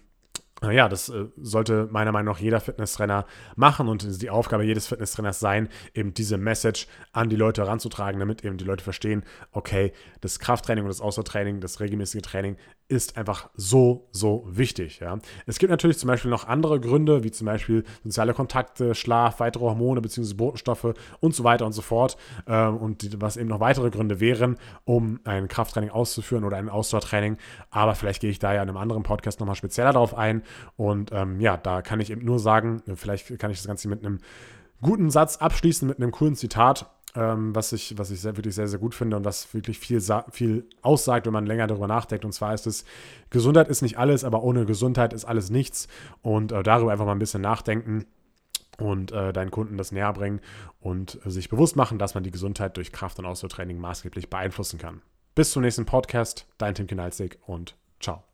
ja, 0.71 0.89
das 0.89 1.09
äh, 1.09 1.27
sollte 1.37 1.89
meiner 1.91 2.13
Meinung 2.13 2.35
nach 2.35 2.41
jeder 2.41 2.61
Fitnesstrainer 2.61 3.27
machen 3.57 3.89
und 3.89 4.23
die 4.23 4.31
Aufgabe 4.31 4.65
jedes 4.65 4.87
Fitnesstrainers 4.87 5.41
sein, 5.41 5.69
eben 5.95 6.15
diese 6.15 6.39
Message 6.39 6.87
an 7.13 7.29
die 7.29 7.37
Leute 7.37 7.63
heranzutragen, 7.63 8.21
damit 8.21 8.45
eben 8.45 8.59
die 8.59 8.65
Leute 8.65 8.85
verstehen, 8.85 9.25
okay, 9.51 9.93
das 10.21 10.39
Krafttraining 10.39 10.85
und 10.85 10.89
das 10.89 11.01
Ausdauertraining, 11.01 11.61
das 11.61 11.81
regelmäßige 11.81 12.23
Training 12.23 12.57
ist 12.93 13.17
einfach 13.17 13.49
so, 13.55 14.07
so 14.13 14.45
wichtig. 14.47 15.01
Ja. 15.01 15.19
Es 15.47 15.59
gibt 15.59 15.71
natürlich 15.71 15.97
zum 15.99 16.09
Beispiel 16.09 16.31
noch 16.31 16.47
andere 16.47 16.79
Gründe, 16.79 17.25
wie 17.25 17.31
zum 17.31 17.47
Beispiel 17.47 17.85
soziale 18.05 18.35
Kontakte, 18.35 18.95
Schlaf, 18.95 19.41
weitere 19.41 19.65
Hormone 19.65 20.03
bzw. 20.03 20.35
Botenstoffe 20.35 20.93
und 21.21 21.35
so 21.35 21.43
weiter 21.43 21.65
und 21.65 21.73
so 21.73 21.81
fort. 21.81 22.19
Ähm, 22.47 22.77
und 22.77 23.21
was 23.21 23.39
eben 23.39 23.49
noch 23.49 23.61
weitere 23.61 23.89
Gründe 23.89 24.21
wären, 24.21 24.59
um 24.85 25.21
ein 25.25 25.49
Krafttraining 25.49 25.89
auszuführen 25.89 26.45
oder 26.45 26.59
ein 26.59 26.69
Ausdauertraining. 26.69 27.39
Aber 27.71 27.95
vielleicht 27.95 28.21
gehe 28.21 28.31
ich 28.31 28.39
da 28.39 28.53
ja 28.53 28.63
in 28.63 28.69
einem 28.69 28.77
anderen 28.77 29.05
Podcast 29.05 29.41
nochmal 29.41 29.57
spezieller 29.57 29.95
darauf 29.95 30.15
ein. 30.15 30.43
Und 30.77 31.11
ähm, 31.13 31.41
ja, 31.41 31.57
da 31.57 31.81
kann 31.81 32.01
ich 32.01 32.11
eben 32.11 32.27
nur 32.27 32.39
sagen, 32.39 32.83
vielleicht 32.95 33.39
kann 33.39 33.51
ich 33.51 33.57
das 33.57 33.67
Ganze 33.67 33.89
mit 33.89 34.05
einem 34.05 34.19
guten 34.83 35.11
Satz 35.11 35.39
abschließen, 35.39 35.89
mit 35.89 35.97
einem 35.97 36.11
coolen 36.11 36.37
Zitat 36.37 36.91
ähm, 37.15 37.55
was 37.55 37.73
ich, 37.73 37.99
was 37.99 38.11
ich 38.11 38.21
sehr, 38.21 38.37
wirklich 38.37 38.55
sehr, 38.55 38.69
sehr 38.69 38.79
gut 38.79 38.95
finde 38.95 39.17
und 39.17 39.25
was 39.25 39.53
wirklich 39.55 39.79
viel, 39.79 40.01
viel 40.31 40.67
aussagt, 40.81 41.27
wenn 41.27 41.33
man 41.33 41.47
länger 41.47 41.67
darüber 41.67 41.87
nachdenkt. 41.87 42.25
Und 42.25 42.33
zwar 42.33 42.55
ist 42.55 42.67
es, 42.67 42.85
Gesundheit 43.31 43.69
ist 43.69 43.83
nicht 43.83 43.99
alles, 43.99 44.25
aber 44.25 44.43
ohne 44.43 44.65
Gesundheit 44.65 45.13
ist 45.13 45.25
alles 45.25 45.51
nichts. 45.51 45.89
Und 46.23 46.53
äh, 46.53 46.63
darüber 46.63 46.93
einfach 46.93 47.07
mal 47.07 47.13
ein 47.13 47.19
bisschen 47.19 47.43
nachdenken 47.43 48.07
und 48.79 49.13
äh, 49.13 49.33
deinen 49.33 49.51
Kunden 49.51 49.77
das 49.77 49.93
näher 49.93 50.13
bringen 50.13 50.41
und 50.81 51.19
äh, 51.25 51.31
sich 51.31 51.49
bewusst 51.49 51.77
machen, 51.77 51.99
dass 51.99 52.15
man 52.15 52.25
die 52.25 52.31
Gesundheit 52.31 52.77
durch 52.77 52.93
Kraft- 52.93 53.19
und 53.19 53.27
Ausdauertraining 53.27 53.79
maßgeblich 53.79 54.31
beeinflussen 54.31 54.79
kann. 54.79 55.03
Bis 55.35 55.51
zum 55.51 55.63
nächsten 55.63 55.87
Podcast, 55.87 56.47
dein 56.59 56.75
Tim 56.75 56.87
Kinalzig 56.87 57.39
und 57.47 57.77
ciao. 58.01 58.32